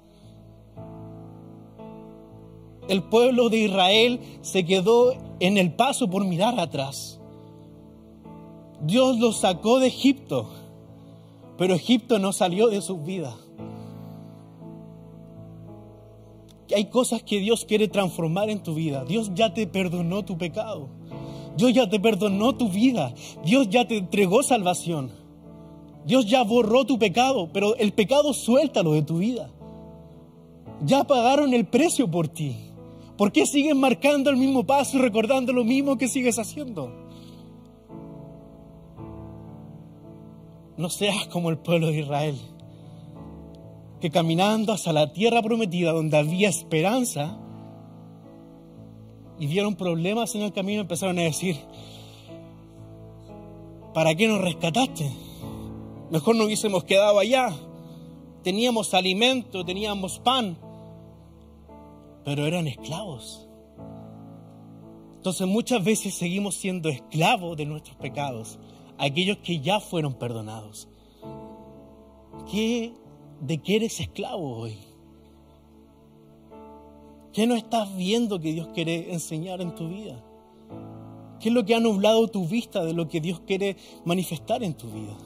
El 2.89 3.03
pueblo 3.05 3.51
de 3.51 3.59
Israel 3.59 4.21
se 4.43 4.65
quedó 4.65 5.15
en 5.39 5.59
el 5.59 5.75
paso 5.75 6.09
por 6.09 6.25
mirar 6.25 6.59
atrás. 6.59 7.21
Dios 8.83 9.19
los 9.19 9.39
sacó 9.39 9.79
de 9.79 9.89
Egipto, 9.89 10.49
pero 11.59 11.75
Egipto 11.75 12.19
no 12.19 12.33
salió 12.33 12.69
de 12.69 12.81
sus 12.81 13.05
vidas. 13.05 13.35
Hay 16.75 16.87
cosas 16.87 17.23
que 17.23 17.41
Dios 17.41 17.65
quiere 17.65 17.89
transformar 17.89 18.49
en 18.49 18.63
tu 18.63 18.75
vida. 18.75 19.05
Dios 19.05 19.33
ya 19.35 19.53
te 19.53 19.67
perdonó 19.67 20.25
tu 20.25 20.39
pecado. 20.39 20.89
Dios 21.57 21.73
ya 21.73 21.89
te 21.89 22.01
perdonó 22.01 22.55
tu 22.57 22.69
vida. 22.69 23.13
Dios 23.45 23.69
ya 23.69 23.87
te 23.87 23.99
entregó 23.99 24.43
salvación. 24.43 25.11
Dios 26.05 26.27
ya 26.27 26.43
borró 26.43 26.85
tu 26.85 26.99
pecado, 26.99 27.51
pero 27.53 27.77
el 27.77 27.93
pecado 27.93 28.33
suéltalo 28.33 28.93
de 28.93 29.03
tu 29.03 29.19
vida. 29.19 29.51
Ya 30.85 31.05
pagaron 31.05 31.53
el 31.53 31.67
precio 31.67 32.11
por 32.11 32.29
ti. 32.29 32.57
¿Por 33.17 33.33
qué 33.33 33.45
sigues 33.45 33.77
marcando 33.77 34.31
el 34.31 34.37
mismo 34.37 34.65
paso 34.65 34.97
y 34.97 35.01
recordando 35.01 35.53
lo 35.53 35.63
mismo 35.63 35.99
que 35.99 36.09
sigues 36.09 36.39
haciendo? 36.39 36.91
No 40.79 40.89
seas 40.89 41.27
como 41.27 41.51
el 41.51 41.59
pueblo 41.59 41.89
de 41.89 42.01
Israel, 42.01 42.39
que 44.01 44.11
caminando 44.11 44.73
hacia 44.73 44.95
la 44.95 45.13
tierra 45.13 45.43
prometida 45.43 45.93
donde 45.93 46.17
había 46.17 46.49
esperanza, 46.49 47.39
y 49.39 49.47
vieron 49.47 49.75
problemas 49.75 50.35
en 50.35 50.43
el 50.43 50.53
camino, 50.53 50.81
empezaron 50.81 51.19
a 51.19 51.23
decir, 51.23 51.57
¿para 53.93 54.15
qué 54.15 54.29
nos 54.29 54.41
rescataste? 54.41 55.11
Mejor 56.11 56.35
no 56.37 56.45
hubiésemos 56.45 56.85
quedado 56.85 57.19
allá. 57.19 57.55
Teníamos 58.43 58.95
alimento, 58.95 59.65
teníamos 59.65 60.19
pan, 60.19 60.57
pero 62.25 62.47
eran 62.47 62.67
esclavos. 62.67 63.47
Entonces 65.17 65.47
muchas 65.47 65.85
veces 65.85 66.15
seguimos 66.15 66.55
siendo 66.55 66.89
esclavos 66.89 67.57
de 67.57 67.67
nuestros 67.67 67.97
pecados, 67.97 68.59
aquellos 68.99 69.37
que 69.39 69.61
ya 69.61 69.79
fueron 69.79 70.15
perdonados. 70.15 70.89
¿Qué, 72.51 72.95
¿De 73.41 73.59
qué 73.59 73.77
eres 73.77 74.01
esclavo 74.01 74.57
hoy? 74.57 74.79
¿Qué 77.33 77.47
no 77.47 77.55
estás 77.55 77.95
viendo 77.95 78.41
que 78.41 78.53
Dios 78.53 78.69
quiere 78.75 79.13
enseñar 79.13 79.61
en 79.61 79.75
tu 79.75 79.89
vida? 79.89 80.25
¿Qué 81.39 81.51
es 81.51 81.55
lo 81.55 81.65
que 81.65 81.75
ha 81.75 81.81
nublado 81.81 82.27
tu 82.29 82.49
vista 82.49 82.85
de 82.85 82.95
lo 82.95 83.07
que 83.07 83.21
Dios 83.21 83.41
quiere 83.41 83.77
manifestar 84.05 84.63
en 84.65 84.75
tu 84.75 84.89
vida? 84.89 85.17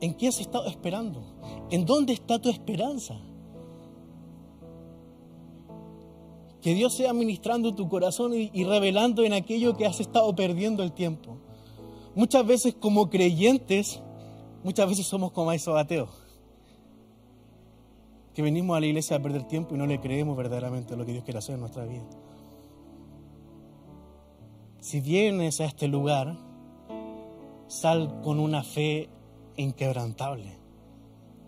¿En 0.00 0.14
qué 0.14 0.28
has 0.28 0.40
estado 0.40 0.66
esperando? 0.66 1.22
¿En 1.70 1.84
dónde 1.84 2.12
está 2.12 2.38
tu 2.38 2.48
esperanza? 2.48 3.18
Que 6.60 6.74
Dios 6.74 6.94
sea 6.94 7.12
ministrando 7.12 7.74
tu 7.74 7.88
corazón 7.88 8.32
y, 8.34 8.64
revelando 8.64 9.24
en 9.24 9.32
aquello 9.32 9.76
que 9.76 9.86
has 9.86 10.00
estado 10.00 10.34
perdiendo 10.34 10.82
el 10.82 10.92
tiempo. 10.92 11.38
Muchas 12.14 12.46
veces 12.46 12.74
como 12.74 13.10
creyentes, 13.10 14.00
muchas 14.64 14.88
veces 14.88 15.06
somos 15.06 15.32
como 15.32 15.52
esos 15.52 15.76
ateos 15.78 16.10
que 18.38 18.42
venimos 18.42 18.76
a 18.76 18.80
la 18.80 18.86
iglesia 18.86 19.16
a 19.16 19.20
perder 19.20 19.48
tiempo 19.48 19.74
y 19.74 19.78
no 19.78 19.86
le 19.86 20.00
creemos 20.00 20.36
verdaderamente 20.36 20.96
lo 20.96 21.04
que 21.04 21.10
Dios 21.10 21.24
quiere 21.24 21.38
hacer 21.38 21.56
en 21.56 21.60
nuestra 21.60 21.84
vida. 21.86 22.04
Si 24.78 25.00
vienes 25.00 25.60
a 25.60 25.64
este 25.64 25.88
lugar, 25.88 26.36
sal 27.66 28.20
con 28.22 28.38
una 28.38 28.62
fe 28.62 29.08
inquebrantable. 29.58 30.56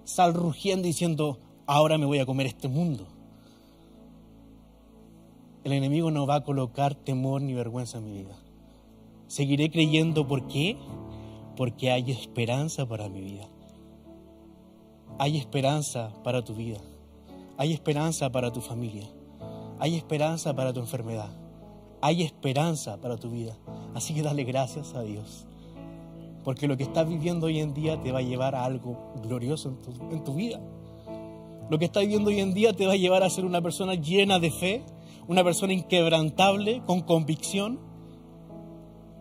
Sal 0.04 0.34
rugiendo 0.34 0.86
diciendo, 0.86 1.38
ahora 1.66 1.96
me 1.96 2.06
voy 2.06 2.18
a 2.18 2.26
comer 2.26 2.46
este 2.46 2.68
mundo. 2.68 3.06
El 5.64 5.72
enemigo 5.72 6.10
no 6.10 6.26
va 6.26 6.36
a 6.36 6.44
colocar 6.44 6.94
temor 6.94 7.40
ni 7.42 7.54
vergüenza 7.54 7.98
en 7.98 8.04
mi 8.04 8.12
vida. 8.12 8.36
Seguiré 9.26 9.70
creyendo, 9.70 10.26
¿por 10.26 10.46
qué? 10.48 10.76
Porque 11.56 11.90
hay 11.90 12.10
esperanza 12.10 12.86
para 12.86 13.08
mi 13.08 13.20
vida 13.20 13.48
hay 15.20 15.36
esperanza 15.36 16.14
para 16.24 16.42
tu 16.42 16.54
vida, 16.54 16.80
hay 17.58 17.74
esperanza 17.74 18.32
para 18.32 18.50
tu 18.50 18.62
familia, 18.62 19.06
hay 19.78 19.94
esperanza 19.94 20.56
para 20.56 20.72
tu 20.72 20.80
enfermedad, 20.80 21.28
hay 22.00 22.22
esperanza 22.22 22.96
para 23.02 23.18
tu 23.18 23.28
vida. 23.28 23.54
Así 23.94 24.14
que 24.14 24.22
dale 24.22 24.44
gracias 24.44 24.94
a 24.94 25.02
Dios, 25.02 25.46
porque 26.44 26.66
lo 26.66 26.76
que 26.76 26.84
estás 26.84 27.08
viviendo 27.08 27.46
hoy 27.46 27.60
en 27.60 27.74
día 27.74 28.00
te 28.00 28.12
va 28.12 28.20
a 28.20 28.22
llevar 28.22 28.54
a 28.54 28.64
algo 28.64 29.12
glorioso 29.22 29.74
en 30.10 30.24
tu, 30.24 30.34
vida. 30.34 30.60
Lo 31.68 31.78
que 31.78 31.84
estás 31.84 32.02
viviendo 32.02 32.30
hoy 32.30 32.40
en 32.40 32.54
día 32.54 32.72
te 32.72 32.86
va 32.86 32.94
a 32.94 32.96
llevar 32.96 33.22
a 33.22 33.30
ser 33.30 33.44
una 33.44 33.60
persona 33.60 33.94
llena 33.94 34.38
de 34.38 34.50
fe, 34.50 34.82
una 35.28 35.44
persona 35.44 35.72
inquebrantable, 35.72 36.82
con 36.86 37.02
convicción, 37.02 37.78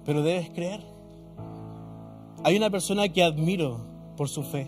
pero 0.05 0.21
debes 0.23 0.49
creer. 0.51 0.81
Hay 2.43 2.55
una 2.55 2.69
persona 2.69 3.09
que 3.09 3.21
admiro 3.21 3.81
por 4.15 4.29
su 4.29 4.43
fe 4.43 4.67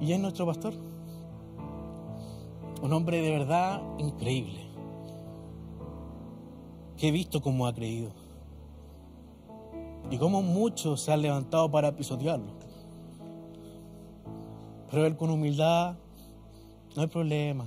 y 0.00 0.12
es 0.12 0.20
nuestro 0.20 0.46
pastor. 0.46 0.74
Un 2.82 2.92
hombre 2.92 3.22
de 3.22 3.30
verdad 3.30 3.80
increíble, 3.98 4.60
que 6.98 7.08
he 7.08 7.10
visto 7.10 7.40
cómo 7.40 7.66
ha 7.66 7.74
creído 7.74 8.23
y 10.10 10.18
cómo 10.18 10.42
muchos 10.42 11.00
se 11.00 11.12
han 11.12 11.22
levantado 11.22 11.70
para 11.70 11.94
pisotearlo. 11.96 12.52
Pero 14.90 15.06
él 15.06 15.16
con 15.16 15.30
humildad, 15.30 15.96
no 16.94 17.02
hay 17.02 17.08
problema. 17.08 17.66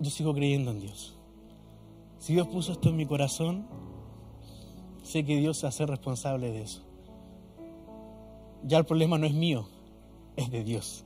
Yo 0.00 0.10
sigo 0.10 0.34
creyendo 0.34 0.72
en 0.72 0.80
Dios. 0.80 1.14
Si 2.18 2.32
Dios 2.34 2.48
puso 2.48 2.72
esto 2.72 2.88
en 2.88 2.96
mi 2.96 3.06
corazón, 3.06 3.66
sé 5.02 5.24
que 5.24 5.36
Dios 5.36 5.58
se 5.58 5.66
hace 5.66 5.86
responsable 5.86 6.50
de 6.50 6.62
eso. 6.62 6.82
Ya 8.64 8.78
el 8.78 8.84
problema 8.84 9.18
no 9.18 9.26
es 9.26 9.34
mío, 9.34 9.66
es 10.36 10.50
de 10.50 10.64
Dios. 10.64 11.04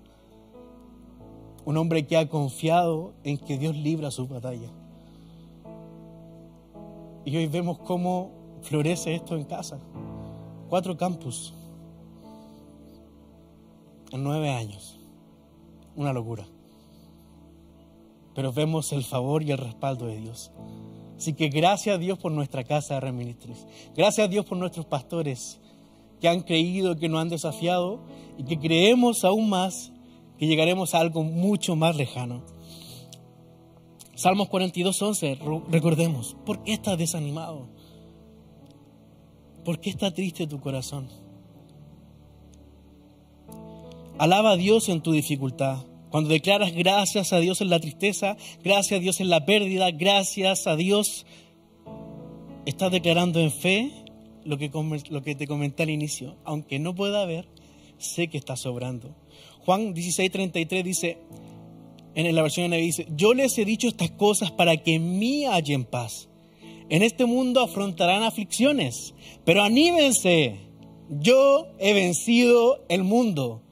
Un 1.64 1.76
hombre 1.76 2.07
que 2.07 2.16
ha 2.16 2.29
confiado 2.29 3.12
en 3.24 3.38
que 3.38 3.59
Dios 3.59 3.76
libra 3.76 4.11
su 4.11 4.29
batalla. 4.29 4.70
Y 7.24 7.37
hoy 7.37 7.46
vemos 7.46 7.79
cómo 7.79 8.36
florece 8.66 9.14
esto 9.14 9.37
en 9.37 9.44
casa. 9.44 9.79
Cuatro 10.68 10.96
campus 10.96 11.55
en 14.12 14.22
nueve 14.22 14.50
años. 14.50 14.98
Una 15.94 16.12
locura. 16.12 16.46
Pero 18.35 18.52
vemos 18.52 18.92
el 18.92 19.05
favor 19.05 19.42
y 19.42 19.52
el 19.52 19.59
respaldo 19.59 20.07
de 20.07 20.18
Dios. 20.18 20.50
Así 21.16 21.33
que 21.33 21.48
gracias 21.48 21.94
a 21.94 21.98
Dios 21.98 22.18
por 22.18 22.33
nuestra 22.33 22.64
casa 22.64 22.94
de 22.94 23.00
Reministris. 23.00 23.66
Gracias 23.96 24.26
a 24.26 24.29
Dios 24.29 24.44
por 24.44 24.59
nuestros 24.59 24.85
pastores 24.85 25.59
que 26.20 26.29
han 26.29 26.42
creído, 26.42 26.96
que 26.96 27.09
nos 27.09 27.22
han 27.22 27.31
desafiado 27.31 28.00
y 28.37 28.44
que 28.44 28.59
creemos 28.59 29.24
aún 29.24 29.48
más 29.48 29.92
que 30.38 30.46
llegaremos 30.46 30.94
a 30.94 31.00
algo 31.00 31.22
mucho 31.22 31.76
más 31.76 31.96
lejano. 31.96 32.42
Salmos 34.14 34.48
42, 34.48 35.00
11, 35.00 35.38
recordemos, 35.70 36.37
¿por 36.44 36.62
qué 36.62 36.72
estás 36.72 36.96
desanimado? 36.96 37.68
¿Por 39.66 39.81
qué 39.81 39.90
está 39.90 40.14
triste 40.14 40.46
tu 40.46 40.61
corazón? 40.61 41.09
Alaba 44.16 44.52
a 44.52 44.57
Dios 44.57 44.88
en 44.88 45.02
tu 45.02 45.11
dificultad. 45.11 45.85
Cuando 46.09 46.31
declaras 46.31 46.72
gracias 46.72 47.33
a 47.33 47.40
Dios 47.40 47.61
en 47.61 47.70
la 47.70 47.81
tristeza, 47.81 48.37
gracias 48.62 49.00
a 49.00 49.02
Dios 49.02 49.20
en 49.20 49.29
la 49.29 49.44
pérdida, 49.44 49.90
gracias 49.90 50.68
a 50.68 50.76
Dios, 50.76 51.26
estás 52.64 52.92
declarando 52.92 53.40
en 53.40 53.50
fe 53.50 53.90
lo 54.44 54.57
que, 54.57 54.70
lo 55.11 55.22
que 55.22 55.35
te 55.35 55.48
comenté 55.48 55.83
al 55.83 55.90
inicio. 55.90 56.37
Aunque 56.44 56.79
no 56.79 56.94
pueda 56.94 57.26
ver, 57.26 57.48
sé 57.98 58.29
que 58.29 58.38
está 58.38 58.55
sobrando. 58.55 59.16
Juan 59.64 59.96
16:33 59.96 60.85
dice, 60.85 61.18
en 62.14 62.33
la 62.33 62.42
versión 62.42 62.70
de 62.70 62.76
dice, 62.76 63.09
yo 63.16 63.35
les 63.35 63.59
he 63.59 63.64
dicho 63.64 63.88
estas 63.88 64.12
cosas 64.12 64.52
para 64.52 64.76
que 64.76 64.94
en 64.94 65.18
mí 65.18 65.44
hallen 65.44 65.85
paz. 65.85 66.29
En 66.88 67.03
este 67.03 67.27
mundo 67.27 67.61
afrontarán 67.61 68.22
aflicciones, 68.22 69.14
pero 69.44 69.62
anímense. 69.62 70.61
Yo 71.09 71.66
he 71.79 71.92
vencido 71.92 72.85
el 72.88 73.05
mundo. 73.05 73.62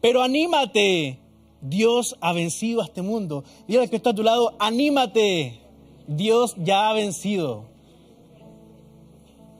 Pero 0.00 0.22
anímate. 0.22 1.20
Dios 1.60 2.16
ha 2.20 2.32
vencido 2.32 2.82
a 2.82 2.84
este 2.84 3.02
mundo. 3.02 3.44
Dile 3.66 3.80
al 3.80 3.90
que 3.90 3.96
está 3.96 4.10
a 4.10 4.14
tu 4.14 4.22
lado, 4.22 4.54
anímate. 4.58 5.60
Dios 6.06 6.54
ya 6.58 6.90
ha 6.90 6.92
vencido. 6.92 7.64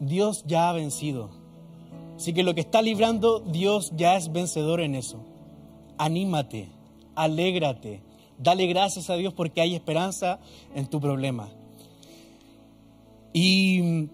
Dios 0.00 0.44
ya 0.46 0.68
ha 0.68 0.72
vencido. 0.72 1.30
Así 2.16 2.32
que 2.32 2.42
lo 2.42 2.54
que 2.54 2.60
está 2.60 2.82
librando, 2.82 3.40
Dios 3.40 3.92
ya 3.96 4.16
es 4.16 4.32
vencedor 4.32 4.80
en 4.80 4.94
eso. 4.94 5.24
Anímate, 5.98 6.68
alégrate, 7.14 8.02
dale 8.38 8.66
gracias 8.66 9.10
a 9.10 9.16
Dios 9.16 9.32
porque 9.32 9.60
hay 9.60 9.74
esperanza 9.74 10.40
en 10.74 10.86
tu 10.86 11.00
problema. 11.00 11.50
Y, 13.36 13.78
en 13.78 14.10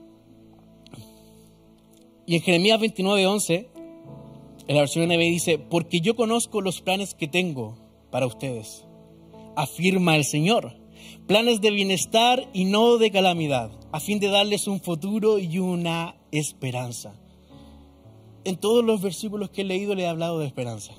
Jeremías 2.26 2.80
29, 2.80 3.26
11, 3.26 3.68
en 4.66 4.74
la 4.74 4.80
versión 4.80 5.06
NB 5.08 5.18
dice, 5.18 5.58
porque 5.58 6.00
yo 6.00 6.16
conozco 6.16 6.62
los 6.62 6.80
planes 6.80 7.14
que 7.14 7.28
tengo 7.28 7.76
para 8.10 8.26
ustedes, 8.26 8.86
afirma 9.56 10.16
el 10.16 10.24
Señor, 10.24 10.74
planes 11.26 11.60
de 11.60 11.70
bienestar 11.70 12.48
y 12.54 12.64
no 12.64 12.96
de 12.96 13.10
calamidad, 13.10 13.70
a 13.92 14.00
fin 14.00 14.20
de 14.20 14.28
darles 14.28 14.66
un 14.66 14.80
futuro 14.80 15.38
y 15.38 15.58
una 15.58 16.16
esperanza. 16.32 17.14
En 18.44 18.56
todos 18.56 18.82
los 18.82 19.02
versículos 19.02 19.50
que 19.50 19.60
he 19.60 19.64
leído 19.64 19.94
le 19.94 20.04
he 20.04 20.08
hablado 20.08 20.38
de 20.38 20.46
esperanza. 20.46 20.94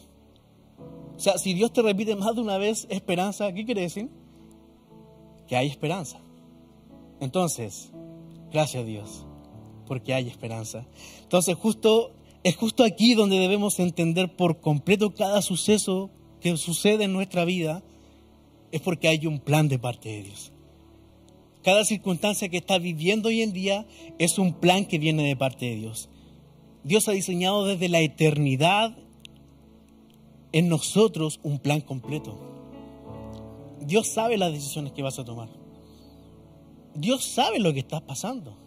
O 1.15 1.19
sea, 1.19 1.39
si 1.39 1.55
Dios 1.55 1.73
te 1.73 1.81
repite 1.81 2.15
más 2.15 2.35
de 2.35 2.41
una 2.41 2.59
vez 2.59 2.85
esperanza, 2.91 3.51
¿qué 3.51 3.65
quiere 3.65 3.81
decir? 3.81 4.09
Que 5.47 5.55
hay 5.55 5.67
esperanza. 5.67 6.19
Entonces, 7.19 7.91
Gracias 8.51 8.83
a 8.83 8.85
Dios, 8.85 9.25
porque 9.87 10.13
hay 10.13 10.27
esperanza. 10.27 10.85
Entonces, 11.23 11.55
justo 11.55 12.11
es 12.43 12.55
justo 12.55 12.83
aquí 12.83 13.13
donde 13.13 13.37
debemos 13.37 13.79
entender 13.79 14.35
por 14.35 14.61
completo 14.61 15.13
cada 15.13 15.41
suceso 15.41 16.09
que 16.39 16.57
sucede 16.57 17.03
en 17.03 17.13
nuestra 17.13 17.45
vida, 17.45 17.83
es 18.71 18.81
porque 18.81 19.07
hay 19.07 19.27
un 19.27 19.39
plan 19.39 19.67
de 19.67 19.77
parte 19.77 20.09
de 20.09 20.23
Dios. 20.23 20.51
Cada 21.63 21.85
circunstancia 21.85 22.49
que 22.49 22.57
está 22.57 22.79
viviendo 22.79 23.29
hoy 23.29 23.41
en 23.41 23.53
día 23.53 23.85
es 24.17 24.39
un 24.39 24.53
plan 24.53 24.85
que 24.85 24.97
viene 24.97 25.23
de 25.23 25.35
parte 25.35 25.67
de 25.67 25.75
Dios. 25.75 26.09
Dios 26.83 27.07
ha 27.07 27.11
diseñado 27.11 27.65
desde 27.65 27.89
la 27.89 27.99
eternidad 27.99 28.97
en 30.51 30.67
nosotros 30.67 31.39
un 31.43 31.59
plan 31.59 31.81
completo. 31.81 32.39
Dios 33.81 34.07
sabe 34.07 34.37
las 34.37 34.51
decisiones 34.51 34.93
que 34.93 35.03
vas 35.03 35.19
a 35.19 35.25
tomar. 35.25 35.60
Dios 36.95 37.23
sabe 37.23 37.59
lo 37.59 37.73
que 37.73 37.79
estás 37.79 38.01
pasando. 38.01 38.57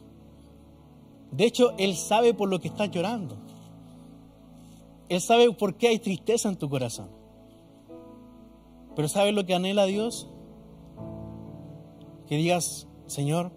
De 1.31 1.45
hecho, 1.45 1.75
Él 1.79 1.97
sabe 1.97 2.35
por 2.35 2.49
lo 2.49 2.61
que 2.61 2.69
estás 2.69 2.91
llorando. 2.91 3.37
Él 5.09 5.21
sabe 5.21 5.53
por 5.53 5.77
qué 5.77 5.89
hay 5.89 5.99
tristeza 5.99 6.49
en 6.49 6.57
tu 6.57 6.69
corazón. 6.69 7.09
Pero 8.97 9.09
¿sabe 9.09 9.33
lo 9.33 9.45
que 9.45 9.55
anhela 9.55 9.85
Dios? 9.87 10.29
Que 12.27 12.37
digas, 12.37 12.87
Señor, 13.07 13.53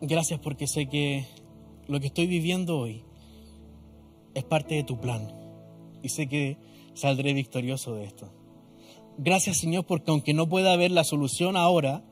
gracias 0.00 0.40
porque 0.40 0.66
sé 0.66 0.88
que 0.88 1.26
lo 1.88 2.00
que 2.00 2.06
estoy 2.06 2.26
viviendo 2.26 2.78
hoy 2.78 3.04
es 4.34 4.44
parte 4.44 4.76
de 4.76 4.84
tu 4.84 4.98
plan. 4.98 5.28
Y 6.02 6.08
sé 6.08 6.28
que 6.28 6.56
saldré 6.94 7.32
victorioso 7.34 7.94
de 7.94 8.04
esto. 8.04 8.39
Gracias 9.18 9.58
Señor 9.58 9.84
porque 9.84 10.10
aunque 10.10 10.34
no 10.34 10.48
pueda 10.48 10.76
ver 10.76 10.90
la 10.90 11.04
solución 11.04 11.56
ahora, 11.56 12.02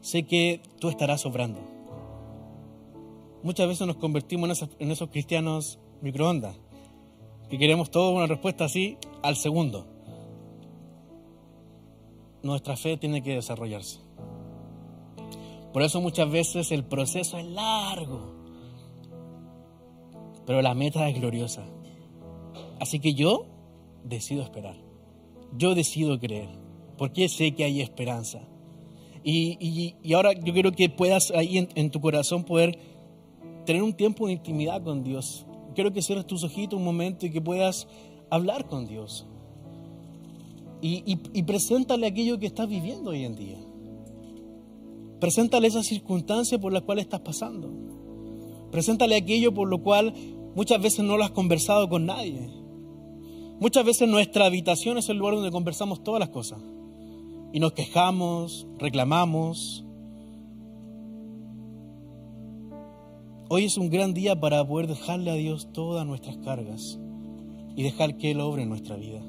sé 0.00 0.24
que 0.24 0.60
tú 0.78 0.88
estarás 0.88 1.24
obrando. 1.24 1.60
Muchas 3.42 3.66
veces 3.66 3.86
nos 3.86 3.96
convertimos 3.96 4.62
en 4.78 4.90
esos, 4.90 5.08
cristianos 5.08 5.80
microondas, 6.00 6.56
que 7.50 7.58
queremos 7.58 7.90
toda 7.90 8.12
una 8.12 8.26
respuesta 8.26 8.66
así 8.66 8.98
al 9.22 9.36
segundo. 9.36 9.86
Nuestra 12.42 12.76
fe 12.76 12.96
tiene 12.96 13.22
que 13.22 13.34
desarrollarse. 13.34 13.98
Por 15.72 15.82
eso 15.82 16.00
muchas 16.00 16.30
veces 16.30 16.70
el 16.70 16.84
proceso 16.84 17.38
es 17.38 17.46
largo, 17.46 18.34
pero 20.46 20.62
la 20.62 20.74
meta 20.74 21.08
es 21.08 21.18
gloriosa. 21.18 21.64
Así 22.78 23.00
que 23.00 23.14
yo 23.14 23.46
decido 24.04 24.42
esperar 24.42 24.91
yo 25.56 25.74
decido 25.74 26.18
creer, 26.18 26.48
porque 26.98 27.28
sé 27.28 27.52
que 27.54 27.64
hay 27.64 27.80
esperanza. 27.80 28.40
Y, 29.24 29.94
ahora 30.14 30.32
yo 30.32 30.52
quiero 30.52 30.72
que 30.72 30.88
puedas 30.88 31.30
ahí 31.30 31.68
en, 31.74 31.90
tu 31.90 32.00
corazón 32.00 32.44
poder 32.44 32.78
tener 33.64 33.82
un 33.82 33.92
tiempo 33.92 34.26
de 34.26 34.32
intimidad 34.32 34.82
con 34.82 35.04
Dios. 35.04 35.46
Quiero 35.74 35.92
que 35.92 36.02
cierres 36.02 36.26
tus 36.26 36.42
ojitos 36.42 36.78
un 36.78 36.84
momento 36.84 37.26
y 37.26 37.30
que 37.30 37.40
puedas 37.40 37.86
hablar 38.30 38.66
con 38.66 38.86
Dios. 38.86 39.26
Y, 40.80 41.18
y 41.32 41.42
preséntale 41.44 42.08
aquello 42.08 42.40
que 42.40 42.46
estás 42.46 42.68
viviendo 42.68 43.10
hoy 43.10 43.24
en 43.24 43.36
día. 43.36 43.58
Preséntale 45.20 45.68
esa 45.68 45.84
circunstancia 45.84 46.58
por 46.58 46.72
la 46.72 46.80
cual 46.80 46.98
estás 46.98 47.20
pasando. 47.20 47.70
Preséntale 48.72 49.14
aquello 49.14 49.54
por 49.54 49.68
lo 49.68 49.80
cual 49.80 50.12
muchas 50.56 50.82
veces 50.82 51.04
no 51.04 51.16
lo 51.16 51.22
has 51.22 51.30
conversado 51.30 51.88
con 51.88 52.06
nadie 52.06 52.61
Muchas 53.62 53.84
veces 53.84 54.08
nuestra 54.08 54.46
habitación 54.46 54.98
es 54.98 55.08
el 55.08 55.18
lugar 55.18 55.36
donde 55.36 55.52
conversamos 55.52 56.02
todas 56.02 56.18
las 56.18 56.30
cosas. 56.30 56.58
Y 57.52 57.60
nos 57.60 57.74
quejamos, 57.74 58.66
reclamamos. 58.76 59.84
Hoy 63.48 63.66
es 63.66 63.78
un 63.78 63.88
gran 63.88 64.14
día 64.14 64.40
para 64.40 64.66
poder 64.66 64.88
dejarle 64.88 65.30
a 65.30 65.34
Dios 65.34 65.68
todas 65.72 66.04
nuestras 66.04 66.38
cargas 66.38 66.98
y 67.76 67.84
dejar 67.84 68.16
que 68.16 68.32
Él 68.32 68.40
obre 68.40 68.64
en 68.64 68.68
nuestra 68.68 68.96
vida. 68.96 69.20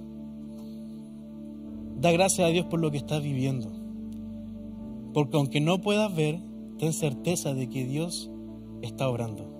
Da 2.02 2.12
gracias 2.12 2.48
a 2.48 2.50
Dios 2.50 2.65
por 2.65 2.80
lo 2.80 2.89
que 2.89 2.98
estás 2.98 3.22
viviendo. 3.22 3.72
Porque 5.13 5.38
aunque 5.38 5.62
no 5.62 5.80
puedas 5.80 6.15
ver, 6.15 6.39
ten 6.80 6.91
certeza 6.93 7.54
de 7.54 7.69
que 7.69 7.86
Dios 7.86 8.32
está 8.82 9.08
obrando. 9.08 9.52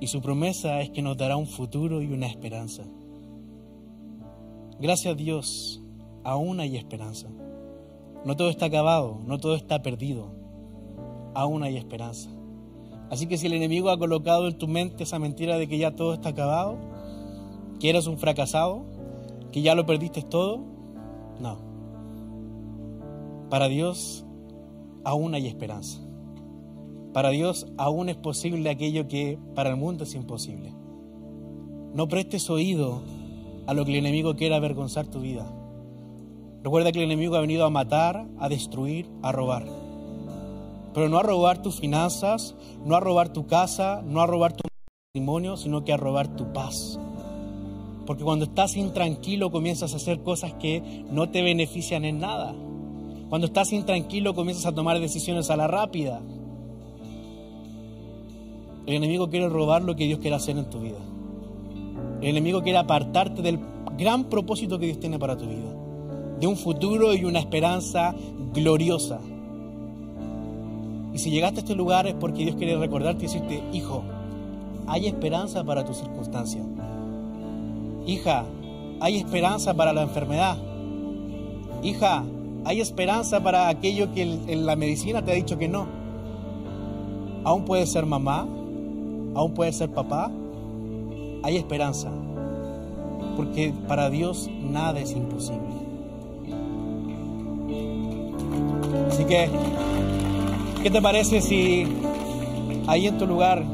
Y 0.00 0.06
su 0.06 0.20
promesa 0.20 0.80
es 0.80 0.90
que 0.90 1.02
nos 1.02 1.16
dará 1.16 1.36
un 1.36 1.46
futuro 1.46 2.02
y 2.02 2.12
una 2.12 2.26
esperanza. 2.26 2.84
Gracias 4.80 5.12
a 5.12 5.16
Dios, 5.16 5.82
aún 6.22 6.60
hay 6.60 6.76
esperanza. 6.76 7.28
No 8.24 8.36
todo 8.36 8.50
está 8.50 8.66
acabado, 8.66 9.20
no 9.26 9.38
todo 9.38 9.56
está 9.56 9.82
perdido. 9.82 10.30
Aún 11.34 11.62
hay 11.62 11.76
esperanza. 11.76 12.30
Así 13.10 13.26
que 13.26 13.38
si 13.38 13.46
el 13.46 13.54
enemigo 13.54 13.90
ha 13.90 13.98
colocado 13.98 14.48
en 14.48 14.58
tu 14.58 14.68
mente 14.68 15.04
esa 15.04 15.18
mentira 15.18 15.56
de 15.56 15.66
que 15.66 15.78
ya 15.78 15.92
todo 15.92 16.14
está 16.14 16.28
acabado, 16.30 16.76
que 17.80 17.90
eres 17.90 18.06
un 18.06 18.18
fracasado, 18.18 18.84
que 19.50 19.62
ya 19.62 19.74
lo 19.74 19.86
perdiste 19.86 20.22
todo, 20.22 20.60
no. 21.40 21.58
Para 23.50 23.68
Dios 23.68 24.24
aún 25.04 25.34
hay 25.34 25.46
esperanza. 25.46 26.07
Para 27.12 27.30
Dios 27.30 27.66
aún 27.78 28.08
es 28.08 28.16
posible 28.16 28.70
aquello 28.70 29.08
que 29.08 29.38
para 29.54 29.70
el 29.70 29.76
mundo 29.76 30.04
es 30.04 30.14
imposible. 30.14 30.72
No 31.94 32.06
prestes 32.08 32.50
oído 32.50 33.02
a 33.66 33.74
lo 33.74 33.84
que 33.84 33.92
el 33.92 33.98
enemigo 33.98 34.36
quiera 34.36 34.56
avergonzar 34.56 35.06
tu 35.06 35.20
vida. 35.20 35.50
Recuerda 36.62 36.92
que 36.92 36.98
el 36.98 37.04
enemigo 37.04 37.36
ha 37.36 37.40
venido 37.40 37.64
a 37.64 37.70
matar, 37.70 38.26
a 38.38 38.48
destruir, 38.48 39.08
a 39.22 39.32
robar. 39.32 39.64
Pero 40.92 41.08
no 41.08 41.18
a 41.18 41.22
robar 41.22 41.62
tus 41.62 41.80
finanzas, 41.80 42.54
no 42.84 42.96
a 42.96 43.00
robar 43.00 43.32
tu 43.32 43.46
casa, 43.46 44.02
no 44.04 44.20
a 44.20 44.26
robar 44.26 44.52
tu 44.52 44.68
matrimonio, 45.14 45.56
sino 45.56 45.84
que 45.84 45.92
a 45.92 45.96
robar 45.96 46.28
tu 46.36 46.52
paz. 46.52 46.98
Porque 48.06 48.24
cuando 48.24 48.46
estás 48.46 48.76
intranquilo 48.76 49.50
comienzas 49.50 49.92
a 49.92 49.96
hacer 49.96 50.22
cosas 50.22 50.54
que 50.54 51.04
no 51.10 51.30
te 51.30 51.42
benefician 51.42 52.04
en 52.04 52.20
nada. 52.20 52.54
Cuando 53.28 53.46
estás 53.46 53.72
intranquilo 53.72 54.34
comienzas 54.34 54.66
a 54.66 54.74
tomar 54.74 54.98
decisiones 54.98 55.50
a 55.50 55.56
la 55.56 55.68
rápida. 55.68 56.22
El 58.88 58.94
enemigo 58.94 59.28
quiere 59.28 59.50
robar 59.50 59.82
lo 59.82 59.94
que 59.96 60.06
Dios 60.06 60.18
quiere 60.18 60.34
hacer 60.34 60.56
en 60.56 60.70
tu 60.70 60.80
vida. 60.80 60.96
El 62.22 62.28
enemigo 62.30 62.62
quiere 62.62 62.78
apartarte 62.78 63.42
del 63.42 63.60
gran 63.98 64.24
propósito 64.24 64.78
que 64.78 64.86
Dios 64.86 64.98
tiene 64.98 65.18
para 65.18 65.36
tu 65.36 65.44
vida. 65.44 65.70
De 66.40 66.46
un 66.46 66.56
futuro 66.56 67.12
y 67.12 67.22
una 67.26 67.38
esperanza 67.38 68.14
gloriosa. 68.54 69.20
Y 71.12 71.18
si 71.18 71.30
llegaste 71.30 71.58
a 71.58 71.62
este 71.64 71.74
lugar 71.74 72.06
es 72.06 72.14
porque 72.14 72.44
Dios 72.44 72.56
quiere 72.56 72.78
recordarte 72.78 73.24
y 73.24 73.28
decirte, 73.28 73.62
hijo, 73.74 74.04
hay 74.86 75.06
esperanza 75.06 75.62
para 75.64 75.84
tu 75.84 75.92
circunstancia. 75.92 76.62
Hija, 78.06 78.46
hay 79.00 79.18
esperanza 79.18 79.74
para 79.74 79.92
la 79.92 80.00
enfermedad. 80.00 80.56
Hija, 81.82 82.24
hay 82.64 82.80
esperanza 82.80 83.42
para 83.42 83.68
aquello 83.68 84.14
que 84.14 84.24
la 84.56 84.76
medicina 84.76 85.22
te 85.22 85.32
ha 85.32 85.34
dicho 85.34 85.58
que 85.58 85.68
no. 85.68 85.86
Aún 87.44 87.66
puedes 87.66 87.92
ser 87.92 88.06
mamá, 88.06 88.48
aún 89.38 89.52
puedes 89.52 89.76
ser 89.76 89.90
papá. 89.90 90.30
Hay 91.42 91.56
esperanza. 91.56 92.10
Porque 93.36 93.72
para 93.86 94.10
Dios 94.10 94.50
nada 94.60 94.98
es 95.00 95.12
imposible. 95.12 95.62
Así 99.08 99.24
que, 99.24 99.48
¿qué 100.82 100.90
te 100.90 101.00
parece 101.00 101.40
si 101.40 101.86
ahí 102.86 103.06
en 103.06 103.18
tu 103.18 103.26
lugar 103.26 103.64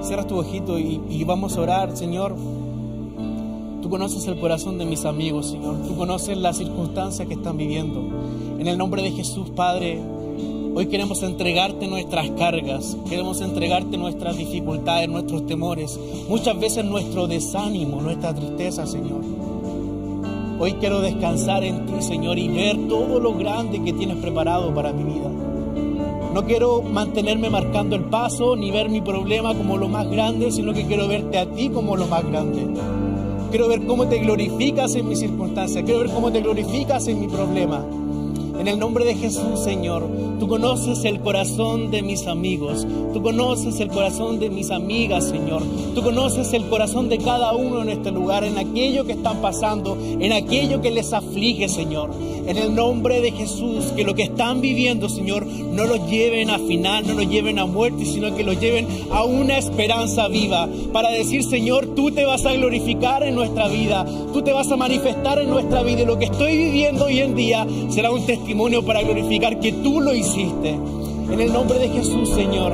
cierras 0.00 0.26
tu 0.26 0.38
ojito 0.38 0.78
y, 0.78 1.00
y 1.10 1.24
vamos 1.24 1.56
a 1.58 1.60
orar, 1.60 1.96
Señor? 1.96 2.34
Tú 3.82 3.90
conoces 3.90 4.26
el 4.26 4.40
corazón 4.40 4.78
de 4.78 4.86
mis 4.86 5.04
amigos, 5.04 5.50
Señor. 5.50 5.76
Tú 5.86 5.94
conoces 5.94 6.38
las 6.38 6.56
circunstancias 6.56 7.28
que 7.28 7.34
están 7.34 7.58
viviendo. 7.58 8.00
En 8.58 8.66
el 8.66 8.78
nombre 8.78 9.02
de 9.02 9.10
Jesús, 9.10 9.50
Padre, 9.50 10.00
hoy 10.78 10.86
queremos 10.86 11.24
entregarte 11.24 11.88
nuestras 11.88 12.30
cargas, 12.38 12.96
queremos 13.08 13.40
entregarte 13.40 13.98
nuestras 13.98 14.36
dificultades, 14.36 15.08
nuestros 15.08 15.44
temores, 15.44 15.98
muchas 16.28 16.56
veces 16.60 16.84
nuestro 16.84 17.26
desánimo, 17.26 18.00
nuestra 18.00 18.32
tristeza, 18.32 18.86
Señor. 18.86 19.22
Hoy 20.60 20.74
quiero 20.74 21.00
descansar 21.00 21.64
en 21.64 21.84
ti, 21.84 22.00
Señor, 22.00 22.38
y 22.38 22.46
ver 22.46 22.76
todo 22.88 23.18
lo 23.18 23.34
grande 23.34 23.82
que 23.82 23.92
tienes 23.92 24.18
preparado 24.18 24.72
para 24.72 24.92
mi 24.92 25.02
vida. 25.02 25.28
No 26.32 26.44
quiero 26.44 26.82
mantenerme 26.82 27.50
marcando 27.50 27.96
el 27.96 28.04
paso 28.04 28.54
ni 28.54 28.70
ver 28.70 28.88
mi 28.88 29.00
problema 29.00 29.56
como 29.56 29.78
lo 29.78 29.88
más 29.88 30.08
grande, 30.08 30.52
sino 30.52 30.72
que 30.72 30.86
quiero 30.86 31.08
verte 31.08 31.38
a 31.38 31.46
ti 31.46 31.70
como 31.70 31.96
lo 31.96 32.06
más 32.06 32.24
grande. 32.24 32.68
Quiero 33.50 33.66
ver 33.66 33.84
cómo 33.84 34.06
te 34.06 34.18
glorificas 34.18 34.94
en 34.94 35.08
mi 35.08 35.16
circunstancia. 35.16 35.82
Quiero 35.82 36.00
ver 36.00 36.10
cómo 36.10 36.30
te 36.30 36.40
glorificas 36.40 37.08
en 37.08 37.20
mi 37.20 37.26
problema. 37.26 37.84
En 38.68 38.74
el 38.74 38.80
nombre 38.80 39.06
de 39.06 39.14
Jesús, 39.14 39.60
Señor, 39.64 40.06
tú 40.38 40.46
conoces 40.46 41.02
el 41.06 41.20
corazón 41.20 41.90
de 41.90 42.02
mis 42.02 42.26
amigos, 42.26 42.86
tú 43.14 43.22
conoces 43.22 43.80
el 43.80 43.88
corazón 43.88 44.38
de 44.38 44.50
mis 44.50 44.70
amigas, 44.70 45.24
Señor, 45.24 45.62
tú 45.94 46.02
conoces 46.02 46.52
el 46.52 46.68
corazón 46.68 47.08
de 47.08 47.16
cada 47.16 47.54
uno 47.54 47.80
en 47.80 47.88
este 47.88 48.10
lugar, 48.10 48.44
en 48.44 48.58
aquello 48.58 49.06
que 49.06 49.12
están 49.12 49.38
pasando, 49.38 49.96
en 50.20 50.34
aquello 50.34 50.82
que 50.82 50.90
les 50.90 51.14
aflige, 51.14 51.66
Señor. 51.70 52.10
En 52.48 52.56
el 52.56 52.74
nombre 52.74 53.20
de 53.20 53.30
Jesús, 53.30 53.92
que 53.94 54.04
lo 54.04 54.14
que 54.14 54.22
están 54.22 54.62
viviendo, 54.62 55.10
Señor, 55.10 55.44
no 55.46 55.84
lo 55.84 56.08
lleven 56.08 56.48
a 56.48 56.58
final, 56.58 57.06
no 57.06 57.12
lo 57.12 57.22
lleven 57.22 57.58
a 57.58 57.66
muerte, 57.66 58.06
sino 58.06 58.34
que 58.34 58.42
lo 58.42 58.54
lleven 58.54 58.88
a 59.10 59.22
una 59.24 59.58
esperanza 59.58 60.28
viva 60.28 60.66
para 60.90 61.10
decir, 61.10 61.44
Señor, 61.44 61.94
tú 61.94 62.10
te 62.10 62.24
vas 62.24 62.46
a 62.46 62.54
glorificar 62.54 63.22
en 63.22 63.34
nuestra 63.34 63.68
vida, 63.68 64.06
tú 64.32 64.40
te 64.40 64.54
vas 64.54 64.72
a 64.72 64.78
manifestar 64.78 65.38
en 65.40 65.50
nuestra 65.50 65.82
vida 65.82 66.00
y 66.00 66.06
lo 66.06 66.18
que 66.18 66.24
estoy 66.24 66.56
viviendo 66.56 67.04
hoy 67.04 67.20
en 67.20 67.34
día 67.34 67.66
será 67.90 68.10
un 68.10 68.24
testimonio 68.24 68.82
para 68.82 69.02
glorificar 69.02 69.60
que 69.60 69.72
tú 69.72 70.00
lo 70.00 70.14
hiciste. 70.14 70.70
En 70.70 71.40
el 71.42 71.52
nombre 71.52 71.78
de 71.78 71.90
Jesús, 71.90 72.30
Señor, 72.30 72.72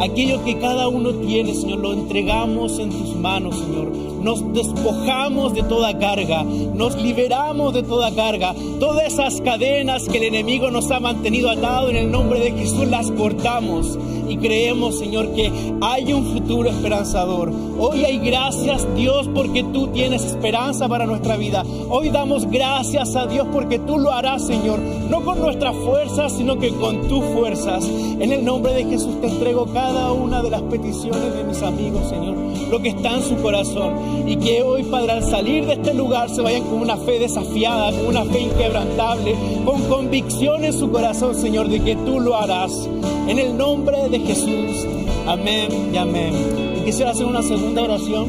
aquello 0.00 0.42
que 0.44 0.58
cada 0.58 0.88
uno 0.88 1.12
tiene, 1.12 1.54
Señor, 1.54 1.78
lo 1.78 1.92
entregamos 1.92 2.78
en 2.78 2.90
tus 2.90 3.14
manos, 3.16 3.58
Señor. 3.58 3.92
Nos 4.22 4.52
despojamos 4.52 5.54
de 5.54 5.62
toda 5.62 5.98
carga, 5.98 6.44
nos 6.44 7.00
liberamos 7.00 7.72
de 7.72 7.82
toda 7.82 8.14
carga. 8.14 8.54
Todas 8.78 9.12
esas 9.12 9.40
cadenas 9.40 10.08
que 10.08 10.18
el 10.18 10.24
enemigo 10.24 10.70
nos 10.70 10.90
ha 10.90 11.00
mantenido 11.00 11.50
atado 11.50 11.88
en 11.88 11.96
el 11.96 12.10
nombre 12.10 12.40
de 12.40 12.52
Jesús 12.52 12.86
las 12.86 13.10
cortamos 13.12 13.98
y 14.30 14.36
creemos, 14.36 14.98
Señor, 14.98 15.32
que 15.34 15.50
hay 15.80 16.12
un 16.12 16.24
futuro 16.32 16.70
esperanzador. 16.70 17.52
Hoy 17.78 18.04
hay 18.04 18.18
gracias, 18.18 18.86
Dios, 18.94 19.28
porque 19.34 19.64
tú 19.64 19.88
tienes 19.88 20.24
esperanza 20.24 20.88
para 20.88 21.04
nuestra 21.06 21.36
vida. 21.36 21.64
Hoy 21.88 22.10
damos 22.10 22.48
gracias 22.48 23.16
a 23.16 23.26
Dios 23.26 23.48
porque 23.52 23.80
tú 23.80 23.98
lo 23.98 24.12
harás, 24.12 24.46
Señor, 24.46 24.78
no 24.78 25.24
con 25.24 25.40
nuestras 25.40 25.74
fuerzas, 25.76 26.32
sino 26.36 26.58
que 26.58 26.70
con 26.70 27.08
tus 27.08 27.24
fuerzas. 27.26 27.84
En 27.88 28.30
el 28.30 28.44
nombre 28.44 28.72
de 28.72 28.84
Jesús 28.84 29.20
te 29.20 29.26
entrego 29.26 29.66
cada 29.72 30.12
una 30.12 30.42
de 30.42 30.50
las 30.50 30.62
peticiones 30.62 31.34
de 31.34 31.44
mis 31.44 31.62
amigos, 31.62 32.08
Señor, 32.08 32.36
lo 32.70 32.80
que 32.80 32.90
está 32.90 33.16
en 33.16 33.22
su 33.22 33.36
corazón. 33.36 34.28
Y 34.28 34.36
que 34.36 34.62
hoy, 34.62 34.84
Padre, 34.84 35.12
al 35.12 35.24
salir 35.24 35.66
de 35.66 35.72
este 35.72 35.94
lugar 35.94 36.30
se 36.30 36.42
vayan 36.42 36.62
con 36.64 36.80
una 36.80 36.96
fe 36.98 37.18
desafiada, 37.18 37.90
con 37.90 38.06
una 38.06 38.24
fe 38.24 38.42
inquebrantable, 38.42 39.34
con 39.64 39.82
convicción 39.88 40.64
en 40.64 40.72
su 40.72 40.90
corazón, 40.90 41.34
Señor, 41.34 41.68
de 41.68 41.80
que 41.80 41.96
tú 41.96 42.20
lo 42.20 42.36
harás. 42.36 42.88
En 43.26 43.38
el 43.38 43.56
nombre 43.56 44.08
de 44.08 44.19
Jesús. 44.26 44.86
Amén 45.26 45.90
y 45.92 45.96
amén. 45.96 46.34
Y 46.76 46.84
quisiera 46.84 47.10
hacer 47.10 47.26
una 47.26 47.42
segunda 47.42 47.82
oración. 47.82 48.28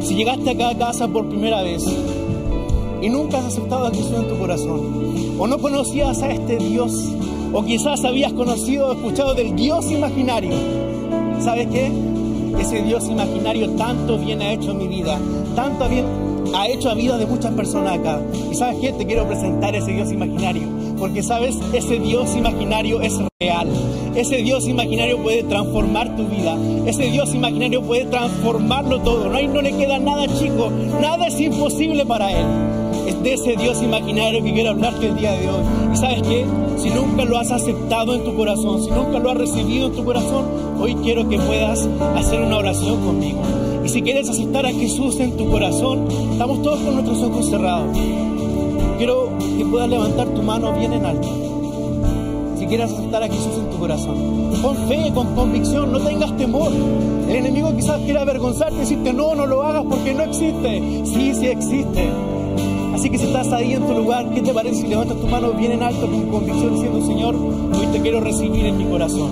Si 0.00 0.14
llegaste 0.14 0.50
acá 0.50 0.70
a 0.70 0.78
casa 0.78 1.08
por 1.08 1.28
primera 1.28 1.62
vez 1.62 1.84
y 3.00 3.08
nunca 3.08 3.38
has 3.38 3.46
aceptado 3.46 3.86
a 3.86 3.90
Jesús 3.90 4.12
en 4.16 4.28
tu 4.28 4.38
corazón, 4.38 5.36
o 5.38 5.46
no 5.46 5.58
conocías 5.58 6.22
a 6.22 6.30
este 6.30 6.56
Dios, 6.56 7.08
o 7.52 7.64
quizás 7.64 8.04
habías 8.04 8.32
conocido 8.32 8.88
o 8.88 8.92
escuchado 8.92 9.34
del 9.34 9.54
Dios 9.56 9.90
imaginario, 9.90 10.52
¿sabes 11.40 11.68
qué? 11.68 11.90
Ese 12.58 12.82
Dios 12.82 13.08
imaginario 13.08 13.70
tanto 13.70 14.18
bien 14.18 14.40
ha 14.42 14.52
hecho 14.52 14.70
en 14.70 14.78
mi 14.78 14.88
vida, 14.88 15.18
tanto 15.54 15.88
bien 15.88 16.06
ha 16.54 16.68
hecho 16.68 16.90
a 16.90 16.94
vida 16.94 17.18
de 17.18 17.26
muchas 17.26 17.52
personas 17.52 17.98
acá. 17.98 18.20
Y 18.50 18.54
sabes 18.54 18.78
qué? 18.80 18.92
Te 18.92 19.06
quiero 19.06 19.26
presentar 19.26 19.74
ese 19.74 19.92
Dios 19.92 20.12
imaginario, 20.12 20.62
porque 20.98 21.22
sabes, 21.22 21.56
ese 21.72 21.98
Dios 21.98 22.34
imaginario 22.36 23.00
es 23.00 23.18
real. 23.40 23.68
Ese 24.14 24.36
Dios 24.36 24.68
imaginario 24.68 25.18
puede 25.22 25.42
transformar 25.42 26.14
tu 26.16 26.26
vida. 26.26 26.56
Ese 26.86 27.10
Dios 27.10 27.34
imaginario 27.34 27.82
puede 27.82 28.04
transformarlo 28.04 29.00
todo. 29.00 29.28
No, 29.28 29.36
hay, 29.36 29.48
no 29.48 29.60
le 29.60 29.72
queda 29.72 29.98
nada 29.98 30.26
chico. 30.38 30.70
Nada 31.00 31.26
es 31.26 31.40
imposible 31.40 32.06
para 32.06 32.30
Él. 32.30 32.46
Es 33.08 33.22
de 33.22 33.32
ese 33.34 33.56
Dios 33.56 33.82
imaginario 33.82 34.42
que 34.42 34.52
quiero 34.52 34.70
hablarte 34.70 35.08
el 35.08 35.16
día 35.16 35.32
de 35.32 35.48
hoy. 35.48 35.62
Y 35.92 35.96
sabes 35.96 36.22
qué? 36.22 36.46
Si 36.78 36.90
nunca 36.90 37.24
lo 37.24 37.38
has 37.38 37.50
aceptado 37.50 38.14
en 38.14 38.24
tu 38.24 38.34
corazón, 38.36 38.82
si 38.84 38.90
nunca 38.90 39.18
lo 39.18 39.30
has 39.30 39.36
recibido 39.36 39.88
en 39.88 39.92
tu 39.94 40.04
corazón, 40.04 40.46
hoy 40.78 40.94
quiero 40.96 41.28
que 41.28 41.38
puedas 41.38 41.88
hacer 42.16 42.40
una 42.40 42.58
oración 42.58 43.04
conmigo. 43.04 43.40
Y 43.84 43.88
si 43.88 44.00
quieres 44.00 44.30
aceptar 44.30 44.64
a 44.64 44.72
Jesús 44.72 45.20
en 45.20 45.36
tu 45.36 45.50
corazón, 45.50 46.06
estamos 46.32 46.62
todos 46.62 46.80
con 46.80 46.94
nuestros 46.94 47.22
ojos 47.22 47.50
cerrados. 47.50 47.98
Quiero 48.96 49.30
que 49.38 49.64
puedas 49.64 49.88
levantar 49.88 50.28
tu 50.28 50.42
mano 50.42 50.72
bien 50.72 50.92
en 50.92 51.04
alto 51.04 51.44
si 52.64 52.68
quieres 52.68 52.90
aceptar 52.90 53.22
a 53.22 53.28
Jesús 53.28 53.58
en 53.58 53.70
tu 53.70 53.78
corazón. 53.78 54.16
Con 54.62 54.76
fe, 54.88 55.12
con 55.14 55.34
convicción, 55.34 55.92
no 55.92 56.00
tengas 56.00 56.34
temor. 56.36 56.72
El 57.28 57.36
enemigo 57.36 57.74
quizás 57.76 58.00
quiera 58.00 58.22
avergonzarte 58.22 58.76
y 58.76 58.78
decirte, 58.80 59.12
no, 59.12 59.34
no 59.34 59.46
lo 59.46 59.62
hagas 59.62 59.84
porque 59.88 60.14
no 60.14 60.22
existe. 60.22 60.80
Sí, 61.04 61.34
sí 61.34 61.46
existe. 61.46 62.08
Así 62.94 63.10
que 63.10 63.18
si 63.18 63.24
estás 63.24 63.52
ahí 63.52 63.74
en 63.74 63.86
tu 63.86 63.92
lugar, 63.92 64.30
¿qué 64.32 64.40
te 64.40 64.54
parece 64.54 64.82
si 64.82 64.86
levantas 64.86 65.18
tu 65.18 65.26
mano 65.26 65.52
bien 65.52 65.72
en 65.72 65.82
alto 65.82 66.06
con 66.06 66.30
convicción 66.30 66.74
diciendo, 66.74 67.04
Señor, 67.04 67.34
hoy 67.34 67.86
te 67.92 68.00
quiero 68.00 68.20
recibir 68.20 68.64
en 68.64 68.78
mi 68.78 68.84
corazón? 68.84 69.30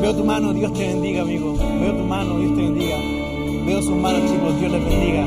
Veo 0.00 0.14
tu 0.14 0.24
mano, 0.24 0.54
Dios 0.54 0.72
te 0.72 0.86
bendiga, 0.86 1.22
amigo. 1.22 1.54
Veo 1.80 1.92
tu 1.92 2.04
mano, 2.04 2.38
Dios 2.38 2.54
te 2.54 2.62
bendiga. 2.62 2.96
Veo 3.66 3.82
sus 3.82 3.96
manos, 3.96 4.22
chicos, 4.30 4.58
Dios 4.58 4.72
les 4.72 4.84
bendiga. 4.84 5.26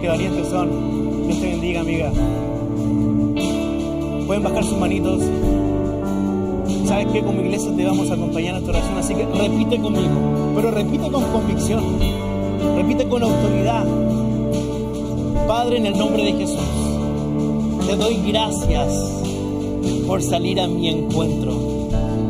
Qué 0.00 0.08
valientes 0.08 0.46
son. 0.46 1.26
Dios 1.26 1.40
te 1.40 1.48
bendiga, 1.48 1.80
amiga. 1.80 2.12
Pueden 4.28 4.42
bajar 4.42 4.62
sus 4.62 4.76
manitos. 4.76 5.22
¿Sabes 6.84 7.06
qué? 7.14 7.22
Como 7.22 7.40
iglesia 7.40 7.74
te 7.74 7.82
vamos 7.82 8.10
a 8.10 8.14
acompañar 8.14 8.56
en 8.56 8.60
esta 8.60 8.72
oración, 8.72 8.98
así 8.98 9.14
que 9.14 9.24
repite 9.24 9.80
conmigo, 9.80 10.52
pero 10.54 10.70
repite 10.70 11.10
con 11.10 11.24
convicción, 11.32 11.82
repite 12.76 13.08
con 13.08 13.22
autoridad. 13.22 13.86
Padre, 15.46 15.78
en 15.78 15.86
el 15.86 15.96
nombre 15.96 16.24
de 16.24 16.32
Jesús, 16.34 16.58
te 17.86 17.96
doy 17.96 18.18
gracias 18.26 18.92
por 20.06 20.20
salir 20.20 20.60
a 20.60 20.68
mi 20.68 20.90
encuentro. 20.90 21.54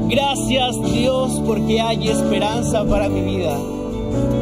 Gracias 0.08 0.80
Dios 0.92 1.42
porque 1.44 1.80
hay 1.80 2.10
esperanza 2.10 2.84
para 2.84 3.08
mi 3.08 3.22
vida. 3.22 3.58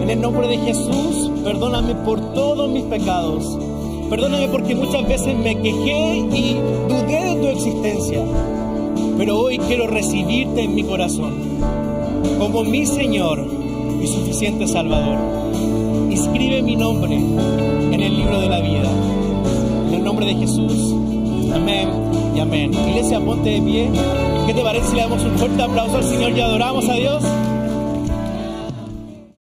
En 0.03 0.11
el 0.11 0.21
nombre 0.21 0.47
de 0.47 0.59
Jesús, 0.59 1.31
perdóname 1.43 1.95
por 1.95 2.21
todos 2.35 2.69
mis 2.69 2.85
pecados. 2.85 3.59
Perdóname 4.11 4.47
porque 4.49 4.75
muchas 4.75 5.09
veces 5.09 5.37
me 5.37 5.57
quejé 5.61 6.17
y 6.19 6.61
dudé 6.89 7.06
tu 7.06 7.06
existencia. 7.57 8.21
Pero 9.19 9.39
hoy 9.39 9.59
quiero 9.59 9.87
recibirte 9.87 10.63
en 10.63 10.75
mi 10.75 10.85
corazón 10.85 11.35
como 12.39 12.65
mi 12.65 12.85
Señor 12.85 13.47
y 14.01 14.07
suficiente 14.07 14.67
Salvador. 14.67 15.17
Escribe 16.11 16.63
mi 16.63 16.77
nombre 16.77 17.15
en 17.15 18.01
el 18.01 18.17
libro 18.17 18.41
de 18.41 18.49
la 18.49 18.61
vida. 18.61 18.91
En 19.89 19.95
el 19.95 20.05
nombre 20.05 20.27
de 20.27 20.35
Jesús. 20.35 20.95
Amén 21.55 21.89
y 22.35 22.41
amén. 22.41 22.75
Iglesia, 22.75 23.21
ponte 23.21 23.49
de 23.49 23.63
pie. 23.63 23.91
¿Qué 24.47 24.55
te 24.55 24.63
parece 24.63 24.89
si 24.89 24.97
le 24.97 25.03
damos 25.03 25.23
un 25.25 25.33
fuerte 25.39 25.63
aplauso 25.63 25.97
al 25.97 26.05
Señor 26.05 26.33
y 26.37 26.41
adoramos 26.41 26.89
a 26.89 26.95
Dios? 26.95 27.25